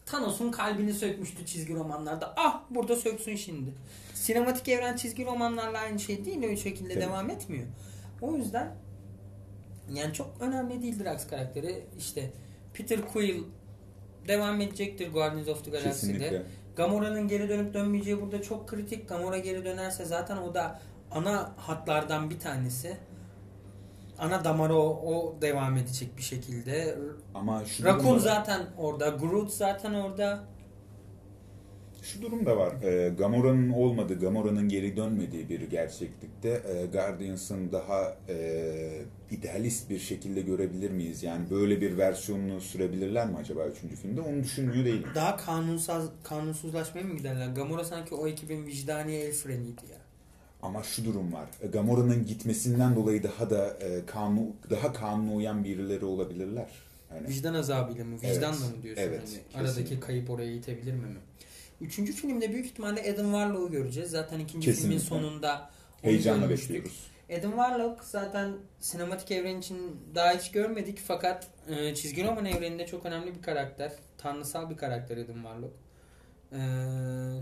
[0.05, 2.33] Thanos'un kalbini sökmüştü çizgi romanlarda.
[2.37, 3.73] Ah burada söksün şimdi.
[4.13, 7.03] Sinematik evren çizgi romanlarla aynı şey değil o şekilde Tabii.
[7.03, 7.67] devam etmiyor.
[8.21, 8.75] O yüzden
[9.93, 11.85] yani çok önemli değil Drax karakteri.
[11.97, 12.31] İşte
[12.73, 13.43] Peter Quill
[14.27, 16.45] devam edecektir Guardians of the Galaxy'de.
[16.75, 19.09] Gamora'nın geri dönüp dönmeyeceği burada çok kritik.
[19.09, 20.79] Gamora geri dönerse zaten o da
[21.11, 22.97] ana hatlardan bir tanesi.
[24.19, 26.97] Ana damarı o, o devam edecek bir şekilde.
[27.33, 29.09] Ama şu Rakun zaten orada.
[29.09, 30.43] Groot zaten orada.
[32.01, 32.81] şu durum da var.
[32.83, 38.35] E, Gamora'nın olmadığı, Gamora'nın geri dönmediği bir gerçeklikte e, Guardians'ın daha e,
[39.31, 41.23] idealist bir şekilde görebilir miyiz?
[41.23, 43.77] Yani böyle bir versiyonunu sürebilirler mi acaba 3.
[44.01, 44.21] filmde?
[44.21, 45.09] Onu düşünmüyor değilim.
[45.15, 47.47] Daha kanunsuz, kanunsuzlaşmaya mı giderler?
[47.47, 50.02] Gamora sanki o ekibin vicdani el freniydi ya.
[50.63, 51.45] Ama şu durum var.
[51.61, 56.67] E, Gamora'nın gitmesinden dolayı daha da e, kanun daha kanuna uyan birileri olabilirler.
[57.15, 58.15] Yani Vicdan azabıyla mı?
[58.15, 59.03] Vicdanla Evet, mı diyorsun?
[59.03, 61.07] evet, Hani aradaki kayıp oraya itebilir mi?
[61.81, 64.11] Üçüncü filmde büyük ihtimalle Adam Warlock'u göreceğiz.
[64.11, 64.81] Zaten ikinci Kesinlikle.
[64.99, 65.55] filmin sonunda
[66.03, 67.03] onu heyecanla bekliyoruz.
[67.39, 69.77] Adam Warlock zaten sinematik evren için
[70.15, 73.91] daha hiç görmedik fakat e, çizgi roman evreninde çok önemli bir karakter.
[74.17, 75.73] Tanrısal bir karakter Adam Warlock.
[76.51, 76.59] E,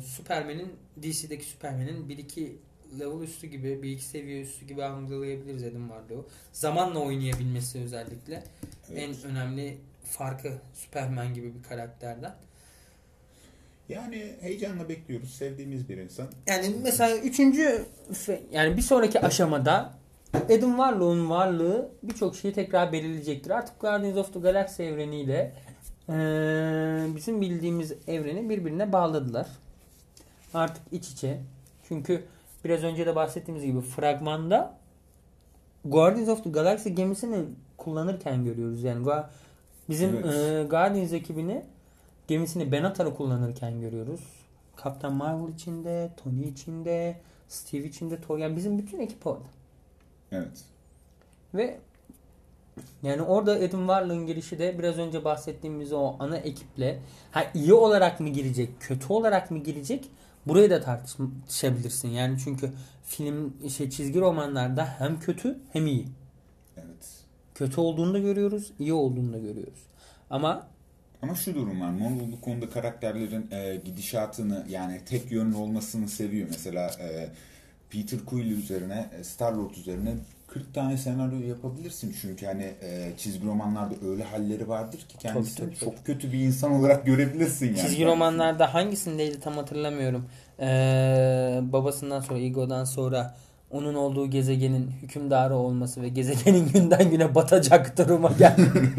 [0.05, 2.51] Superman'in DC'deki Superman'in 1-2
[2.99, 6.27] level üstü gibi, 1-2 seviye üstü gibi algılayabiliriz Adam Warlock'u.
[6.53, 8.43] Zamanla oynayabilmesi özellikle
[8.91, 9.03] Evet.
[9.25, 12.35] en önemli farkı Superman gibi bir karakterden.
[13.89, 15.33] Yani heyecanla bekliyoruz.
[15.33, 16.27] Sevdiğimiz bir insan.
[16.47, 17.85] Yani mesela üçüncü
[18.51, 19.93] yani bir sonraki aşamada
[20.33, 23.49] Adam Warlock'un varlığı birçok şeyi tekrar belirleyecektir.
[23.51, 25.53] Artık Guardians of the Galaxy evreniyle
[26.09, 29.47] eee, bizim bildiğimiz evreni birbirine bağladılar.
[30.53, 31.37] Artık iç içe.
[31.87, 32.23] Çünkü
[32.65, 34.77] biraz önce de bahsettiğimiz gibi fragmanda
[35.85, 37.45] Guardians of the Galaxy gemisini
[37.77, 38.83] kullanırken görüyoruz.
[38.83, 39.07] Yani
[39.89, 40.25] bizim Evet.
[40.25, 41.65] eee, Guardians ekibini
[42.27, 44.21] gemisini Benatar'ı kullanırken görüyoruz.
[44.75, 47.15] Kaptan Marvel içinde, Tony içinde,
[47.47, 48.37] Steve içinde, Thor.
[48.37, 49.43] Yani bizim bütün ekip orada.
[50.31, 50.63] Evet.
[51.53, 51.79] Ve
[53.03, 56.99] Yani orada Adam Warlock'ın girişi de biraz önce bahsettiğimiz o ana ekiple
[57.31, 60.09] ha iyi olarak mı girecek, kötü olarak mı girecek?
[60.47, 62.09] Burayı da tartışabilirsin.
[62.09, 62.71] Yani çünkü
[63.03, 66.07] film şey çizgi romanlarda hem kötü hem iyi.
[66.77, 67.09] Evet.
[67.55, 69.79] Kötü olduğunu da görüyoruz, iyi olduğunu da görüyoruz.
[70.29, 70.67] Ama
[71.21, 71.89] Ama şu durum var.
[71.89, 76.47] Marvel bu konuda karakterlerin e, gidişatını yani tek yönlü olmasını seviyor.
[76.51, 77.29] Mesela e,
[77.89, 80.13] Peter Quill üzerine, e, Star-Lord üzerine
[80.53, 82.15] 40 tane senaryo yapabilirsin.
[82.21, 86.39] Çünkü hani e, çizgi romanlarda öyle halleri vardır ki kendisini Tabii, tabii, çok kötü bir
[86.39, 87.77] insan olarak görebilirsin yani.
[87.77, 90.25] çizgi romanlarda hangisindeydi tam hatırlamıyorum.
[90.59, 93.35] Ee, babasından sonra, Ego'dan sonra
[93.69, 98.71] onun olduğu gezegenin hükümdarı olması ve gezegenin günden güne batacak duruma geldi.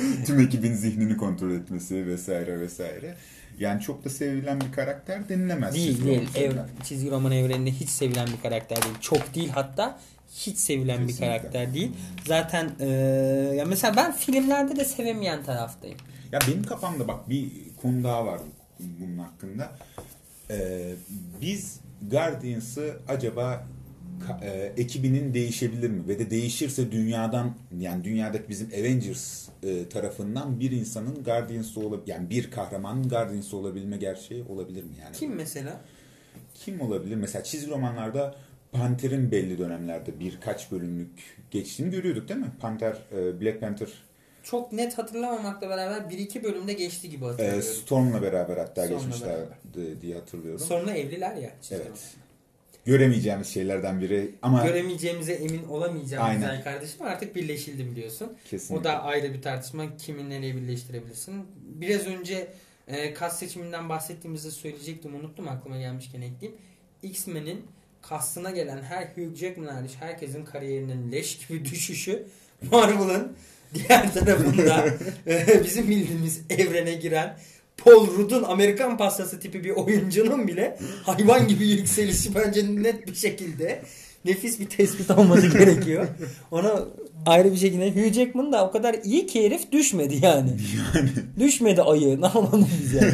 [0.26, 3.14] Tüm ekibin zihnini kontrol etmesi vesaire vesaire.
[3.58, 5.74] Yani çok da sevilen bir karakter denilemez.
[5.74, 6.28] değil çizgi değil.
[6.34, 6.52] Ev,
[6.84, 8.94] çizgi roman evreninde hiç sevilen bir karakter değil.
[9.00, 9.98] Çok değil hatta
[10.34, 11.38] hiç sevilen bir Kesinlikle.
[11.38, 11.90] karakter değil.
[12.26, 12.86] Zaten ee,
[13.56, 15.98] ya mesela ben filmlerde de sevemeyen taraftayım.
[16.32, 17.50] Ya benim kafamda bak bir
[17.82, 18.40] konu daha var
[18.80, 19.72] bunun hakkında.
[20.50, 20.92] Ee,
[21.40, 23.66] biz Guardians'ı acaba
[24.42, 26.08] e, ekibinin değişebilir mi?
[26.08, 32.30] Ve de değişirse dünyadan yani dünyadaki bizim Avengers e, tarafından bir insanın Guardians'ı olabilir yani
[32.30, 35.16] bir kahramanın Guardians'ı olabilme gerçeği olabilir mi yani?
[35.16, 35.80] Kim mesela?
[36.54, 37.16] Kim olabilir?
[37.16, 38.34] Mesela çizgi romanlarda
[38.72, 42.50] Panther'in belli dönemlerde birkaç bölümlük geçtiğini görüyorduk değil mi?
[42.60, 43.88] Panther, e, Black Panther
[44.42, 47.62] Çok net hatırlamamakla beraber 1-2 bölümde geçti gibi e, hatırlıyorum.
[47.62, 49.36] Storm'la beraber hatta Storm'la geçmişler
[50.00, 50.60] diye hatırlıyorum.
[50.60, 51.50] Sonra evliler ya.
[51.70, 52.16] Evet.
[52.84, 56.40] Göremeyeceğimiz şeylerden biri ama Göremeyeceğimize emin olamayacağım Aynen.
[56.40, 58.32] güzel kardeşim artık birleşildi biliyorsun.
[58.50, 58.80] kesinlikle.
[58.80, 59.96] O da ayrı bir tartışma.
[59.96, 61.46] Kimin nereye birleştirebilirsin.
[61.62, 62.48] Biraz önce
[62.88, 65.14] e, kas seçiminden bahsettiğimizde söyleyecektim.
[65.14, 66.60] Unuttum aklıma gelmişken ekleyeyim.
[67.02, 67.64] X-Men'in
[68.02, 72.26] kastına gelen her Hugh Jackman hariç herkesin kariyerinin leş gibi düşüşü
[72.72, 73.32] Marvel'ın
[73.74, 74.86] diğer tarafında
[75.26, 77.36] e, bizim bildiğimiz evrene giren
[77.76, 83.82] Paul Rudd'un Amerikan pastası tipi bir oyuncunun bile hayvan gibi yükselişi bence net bir şekilde
[84.24, 86.08] nefis bir tespit olması gerekiyor.
[86.50, 86.84] Ona
[87.26, 90.50] ayrı bir şekilde Hugh Jackman da o kadar iyi ki herif düşmedi yani.
[91.38, 92.20] Düşmedi ayı.
[92.20, 93.12] Ne yapalım biz yani.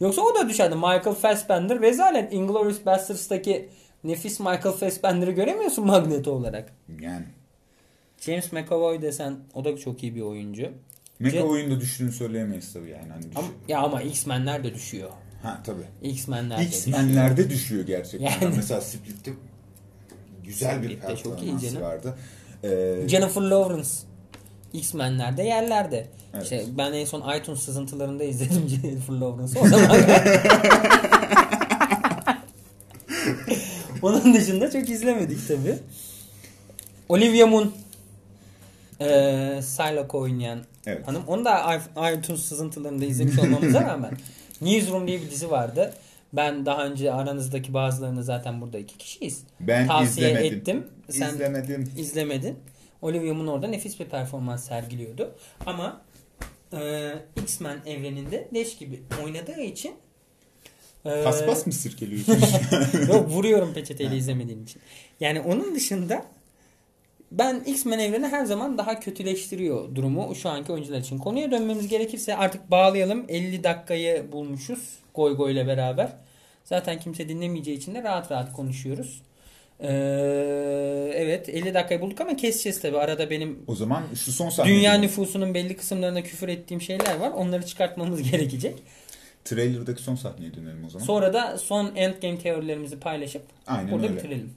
[0.00, 0.74] Yoksa o da düşerdi.
[0.74, 3.68] Michael Fassbender ve zaten Inglourious Basterds'taki
[4.04, 6.72] nefis Michael Fassbender'ı göremiyorsun Magneto olarak.
[7.00, 7.24] Yani
[8.20, 10.68] James McAvoy desen o da çok iyi bir oyuncu.
[11.18, 13.08] Mecha Ce- oyunda düştüğünü söyleyemeyiz tabii yani.
[13.12, 15.10] Hani Ama, ya ama X-Men'ler de düşüyor.
[15.42, 16.08] Ha tabii.
[16.08, 16.98] X-Men'ler de düşüyor.
[16.98, 18.30] X-Men'lerde düşüyor gerçekten.
[18.40, 18.56] Yani.
[18.56, 19.32] Mesela Split'te
[20.44, 21.16] güzel bir Split'te
[21.68, 21.82] canım.
[21.82, 22.18] vardı.
[22.64, 23.88] Ee, Jennifer Lawrence
[24.72, 26.06] X-Men'lerde yerlerde.
[26.34, 26.42] Evet.
[26.44, 29.60] İşte ben en son iTunes sızıntılarında izledim Jennifer Lawrence'ı.
[29.60, 29.96] O zaman
[34.06, 35.78] Onun dışında çok izlemedik tabi.
[37.08, 37.72] Olivia Munn
[39.00, 41.08] ee, Psylocke oynayan Evet.
[41.08, 41.22] hanım.
[41.26, 41.80] Onu da
[42.12, 44.12] iTunes sızıntılarında izlemiş olmamıza rağmen
[44.60, 45.94] Newsroom diye bir dizi vardı.
[46.32, 49.44] Ben daha önce aranızdaki bazılarını zaten burada iki kişiyiz.
[49.60, 50.58] ben Tavsiye izlemedim.
[50.58, 50.86] ettim.
[51.10, 51.92] Sen İzlemedim.
[51.96, 52.58] izlemedin.
[53.02, 55.34] Olivia Munn orada nefis bir performans sergiliyordu.
[55.66, 56.00] Ama
[56.72, 59.94] e, X-Men evreninde leş gibi oynadığı için
[61.04, 62.38] Paspas mı sirkeliyorsun?
[63.08, 64.82] Yok vuruyorum peçeteyle izlemediğim için.
[65.20, 66.24] Yani onun dışında
[67.32, 71.18] ben X-Men evreni her zaman daha kötüleştiriyor durumu şu anki oyuncular için.
[71.18, 73.24] Konuya dönmemiz gerekirse artık bağlayalım.
[73.28, 76.12] 50 dakikayı bulmuşuz Goy Goy ile beraber.
[76.64, 79.22] Zaten kimse dinlemeyeceği için de rahat rahat konuşuyoruz.
[79.80, 79.88] Ee,
[81.14, 82.98] evet 50 dakikayı bulduk ama keseceğiz tabi.
[82.98, 84.70] Arada benim o zaman şu son sahne.
[84.70, 87.30] dünya nüfusunun belli kısımlarına küfür ettiğim şeyler var.
[87.30, 88.74] Onları çıkartmamız gerekecek.
[89.44, 91.06] Trailer'daki son sahneye dönelim o zaman.
[91.06, 94.16] Sonra da son endgame teorilerimizi paylaşıp Aynen burada öyle.
[94.16, 94.50] bitirelim.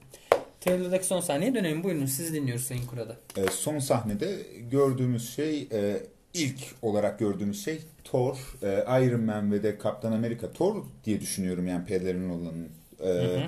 [0.61, 1.83] Trailer'daki son sahneye dönelim.
[1.83, 3.17] Buyurun sizi dinliyoruz Sayın Kurada.
[3.38, 4.38] Ee, son sahnede
[4.71, 10.51] gördüğümüz şey e, ilk olarak gördüğümüz şey Thor, e, Iron Man ve de Kaptan Amerika.
[10.51, 12.69] Thor diye düşünüyorum yani pelerin olanın.
[13.03, 13.47] E,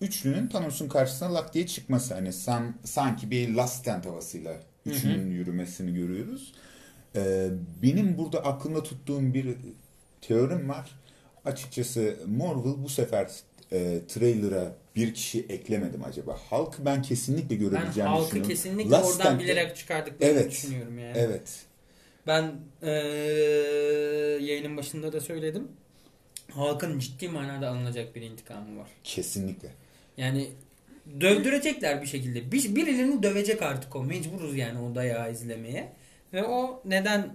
[0.00, 2.14] Üçlünün Thanos'un karşısına lak diye çıkması.
[2.14, 4.56] Hani san, sanki bir Last Stand havasıyla
[4.86, 6.52] üçünün yürümesini görüyoruz.
[7.16, 7.48] E,
[7.82, 9.56] benim burada aklımda tuttuğum bir
[10.20, 10.90] teorim var.
[11.44, 13.30] Açıkçası Marvel bu sefer
[13.72, 16.38] e, trailer'a bir kişi eklemedim acaba.
[16.50, 18.50] Halk ben kesinlikle Ben görebileceğimi halkı düşünüyorum.
[18.50, 20.50] kesinlikle Last oradan Stand'de- bilerek çıkardıklarını Evet.
[20.50, 21.12] düşünüyorum yani.
[21.16, 21.50] Evet.
[22.26, 22.52] Ben
[22.82, 22.88] eee,
[24.40, 25.68] yayının başında da söyledim.
[26.50, 28.88] Halkın ciddi manada alınacak bir intikamı var.
[29.04, 29.68] Kesinlikle.
[30.16, 30.48] Yani
[31.20, 32.52] dövdürecekler bir şekilde.
[32.52, 34.04] Bir, birilerini dövecek artık o.
[34.04, 35.92] Mecburuz yani o dayağı izlemeye.
[36.32, 37.28] Ve o neden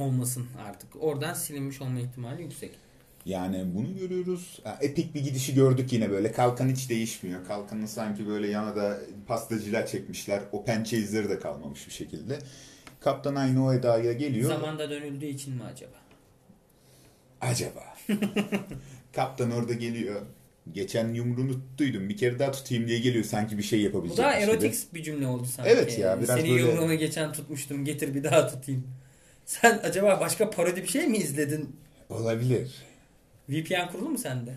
[0.00, 1.02] olmasın artık.
[1.02, 2.70] Oradan silinmiş olma ihtimali yüksek.
[3.24, 4.60] Yani bunu görüyoruz.
[4.80, 6.32] Epik bir gidişi gördük yine böyle.
[6.32, 7.44] Kalkan hiç değişmiyor.
[7.46, 10.40] Kalkanın sanki böyle yana da pastacılar çekmişler.
[10.52, 12.38] O pençe izleri de kalmamış bir şekilde.
[13.00, 14.48] Kaptan aynı o edaya geliyor.
[14.50, 15.92] Zamanda dönüldüğü için mi acaba?
[17.40, 17.94] Acaba.
[19.12, 20.22] Kaptan orada geliyor.
[20.72, 22.08] Geçen yumruğunu tuttuydum.
[22.08, 23.24] Bir kere daha tutayım diye geliyor.
[23.24, 24.18] Sanki bir şey Bu yapabilecek.
[24.24, 24.50] da gibi.
[24.50, 25.70] erotik bir cümle oldu sanki.
[25.70, 28.86] Evet ya, biraz Senin böyle- yumruğunu geçen tutmuştum getir bir daha tutayım.
[29.50, 31.76] Sen acaba başka parodi bir şey mi izledin?
[32.10, 32.74] Olabilir.
[33.48, 34.54] VPN kurulu mu sende?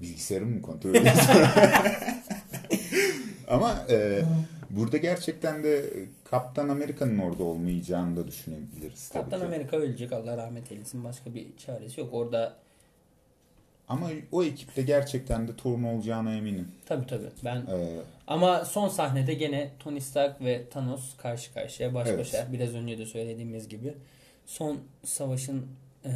[0.00, 1.24] Bilgisayarımı mı kontrol ediyorsun?
[3.48, 4.22] Ama e,
[4.70, 5.84] burada gerçekten de
[6.24, 9.46] Kaptan Amerika'nın orada olmayacağını da düşünebiliriz tabii Kaptan ki.
[9.46, 11.04] Amerika ölecek Allah rahmet eylesin.
[11.04, 12.08] Başka bir çaresi yok.
[12.12, 12.56] Orada
[13.88, 16.68] Ama o ekipte gerçekten de Thor'un olacağına eminim.
[16.86, 22.08] tabii tabii ben E, ama son sahnede gene Tony Stark ve Thanos karşı karşıya baş
[22.08, 22.18] Evet.
[22.18, 23.94] başa biraz önce de söylediğimiz gibi
[24.46, 25.66] son savaşın
[26.04, 26.10] e,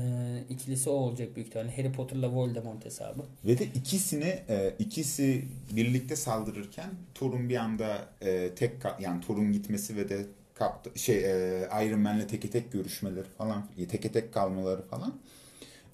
[0.51, 1.77] ikilisi o olacak büyük ihtimalle.
[1.77, 3.23] Harry Potter'la Voldemort hesabı.
[3.45, 5.45] ve de ikisini e, ikisi
[5.77, 11.69] birlikte saldırırken Thor'un bir anda e, tek yani Thor'un gitmesi ve de kapta, şey e,
[11.87, 15.15] Iron Man'le teke tek görüşmeleri falan teke tek kalmaları falan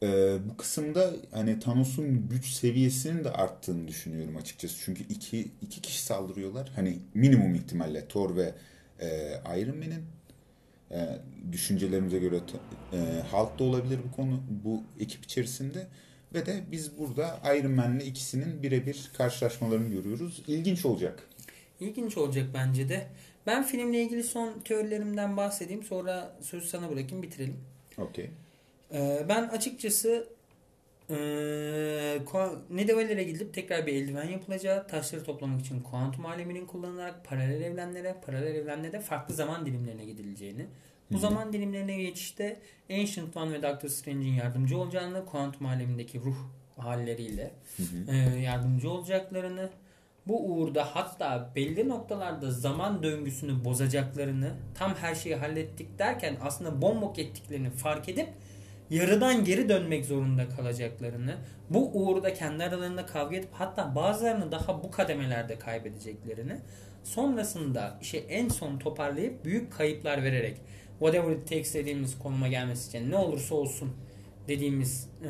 [0.02, 4.76] e, bu kısımda hani Thanos'un güç seviyesinin de arttığını düşünüyorum açıkçası.
[4.84, 6.72] Çünkü iki, iki kişi saldırıyorlar.
[6.74, 8.54] Hani minimum ihtimalle Thor ve
[9.00, 9.08] e,
[9.60, 10.04] Iron Man'in
[10.90, 11.18] e,
[11.52, 12.36] düşüncelerimize göre
[12.92, 12.98] e,
[13.30, 15.86] Hulk da olabilir bu konu bu ekip içerisinde
[16.34, 20.42] ve de biz burada Iron Man'le ikisinin birebir karşılaşmalarını görüyoruz.
[20.46, 21.28] İlginç olacak.
[21.80, 23.06] İlginç olacak bence de.
[23.46, 25.82] Ben filmle ilgili son teorilerimden bahsedeyim.
[25.82, 27.56] Sonra sözü sana bırakayım bitirelim.
[27.98, 28.30] Okey.
[28.92, 30.28] Ee, ben açıkçası
[31.10, 32.18] ee,
[32.70, 38.54] Nidaveller'e gidip tekrar bir eldiven yapılacağı, taşları toplamak için kuantum aleminin kullanılarak paralel evrenlere, paralel
[38.54, 40.66] evrenlere farklı zaman dilimlerine gidileceğini,
[41.10, 42.60] bu zaman dilimlerine geçişte
[42.90, 46.36] Ancient One ve Doctor Strange'in yardımcı olacağını, kuantum alemindeki ruh
[46.76, 48.16] halleriyle Hı hı.
[48.16, 49.70] e, yardımcı olacaklarını,
[50.26, 57.18] bu uğurda hatta belli noktalarda zaman döngüsünü bozacaklarını, tam her şeyi hallettik derken aslında bombok
[57.18, 58.28] ettiklerini fark edip
[58.94, 61.36] yarıdan geri dönmek zorunda kalacaklarını,
[61.70, 66.56] bu uğurda kendi aralarında kavga edip hatta bazılarını daha bu kademelerde kaybedeceklerini,
[67.04, 70.56] sonrasında işe en son toparlayıp büyük kayıplar vererek
[70.98, 73.96] whatever it takes dediğimiz konuma gelmesi için ne olursa olsun
[74.48, 75.28] dediğimiz e,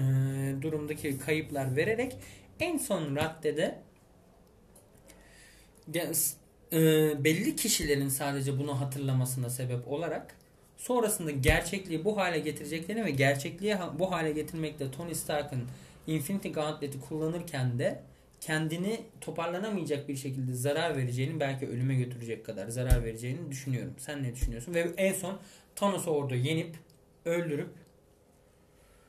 [0.62, 2.16] durumdaki kayıplar vererek
[2.60, 3.78] en son raddede
[6.72, 6.78] e,
[7.24, 10.36] belli kişilerin sadece bunu hatırlamasına sebep olarak
[10.84, 15.62] sonrasında gerçekliği bu hale getireceklerini ve gerçekliği bu hale getirmekte Tony Stark'ın
[16.06, 18.02] Infinity Gauntlet'i kullanırken de
[18.40, 23.94] kendini toparlanamayacak bir şekilde zarar vereceğini belki ölüme götürecek kadar zarar vereceğini düşünüyorum.
[23.98, 24.74] Sen ne düşünüyorsun?
[24.74, 25.38] Ve en son
[25.76, 26.76] Thanos'u orada yenip
[27.24, 27.70] öldürüp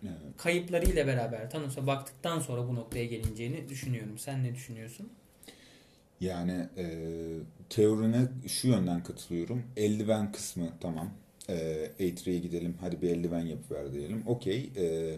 [0.03, 0.37] Evet.
[0.37, 4.17] kayıplarıyla beraber Thanos'a baktıktan sonra bu noktaya gelineceğini düşünüyorum.
[4.17, 5.09] Sen ne düşünüyorsun?
[6.19, 6.85] Yani e,
[7.69, 9.63] teorine şu yönden katılıyorum.
[9.77, 11.24] Eldiven kısmı tamam.
[11.49, 12.77] E, A3'ye gidelim.
[12.81, 14.23] Hadi bir eldiven yapıver diyelim.
[14.27, 14.71] Okey.
[14.77, 15.15] E,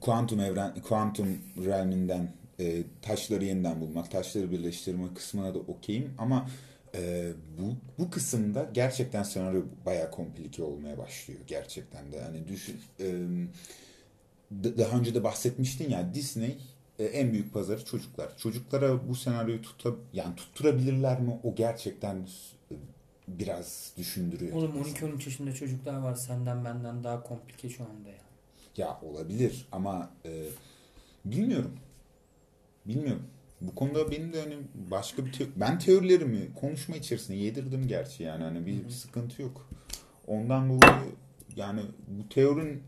[0.00, 6.14] kuantum evren, kuantum realminden e, taşları yeniden bulmak, taşları birleştirme kısmına da okeyim.
[6.18, 6.48] Ama
[6.94, 12.20] e, bu bu kısımda gerçekten senaryo bayağı komplike olmaya başlıyor gerçekten de.
[12.20, 13.06] Hani düşün e,
[14.78, 16.58] daha önce de bahsetmiştin ya Disney
[16.98, 18.36] e, en büyük pazarı çocuklar.
[18.36, 21.40] Çocuklara bu senaryoyu tuta, yani tutturabilirler mi?
[21.42, 22.26] O gerçekten
[23.38, 24.56] biraz düşündürüyor.
[24.56, 28.14] Oğlum 12-13 yaşında çocuklar var senden benden daha komplike şu anda ya.
[28.76, 30.44] Ya olabilir ama e,
[31.24, 31.72] bilmiyorum.
[32.86, 33.22] Bilmiyorum.
[33.60, 38.44] Bu konuda benim de hani başka bir teo- ben teorilerimi konuşma içerisinde yedirdim gerçi yani
[38.44, 38.90] hani bir Hı hı.
[38.92, 39.68] sıkıntı yok.
[40.26, 41.02] Ondan dolayı
[41.56, 42.82] yani bu teorin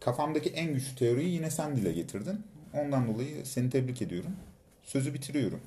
[0.00, 2.40] kafamdaki en güçlü teoriyi yine sen dile getirdin.
[2.74, 4.30] Ondan dolayı seni tebrik ediyorum.
[4.82, 5.60] Sözü bitiriyorum.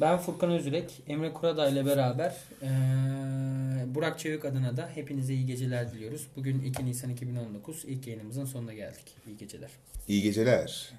[0.00, 2.68] Ben Furkan Özürek, Emre Kuradağ ile beraber eee,
[3.94, 6.26] Burak Çevik adına da hepinize iyi geceler diliyoruz.
[6.36, 9.04] Bugün 2 Nisan 2019 ilk yayınımızın sonuna geldik.
[9.26, 9.70] İyi geceler.
[10.08, 10.90] İyi geceler.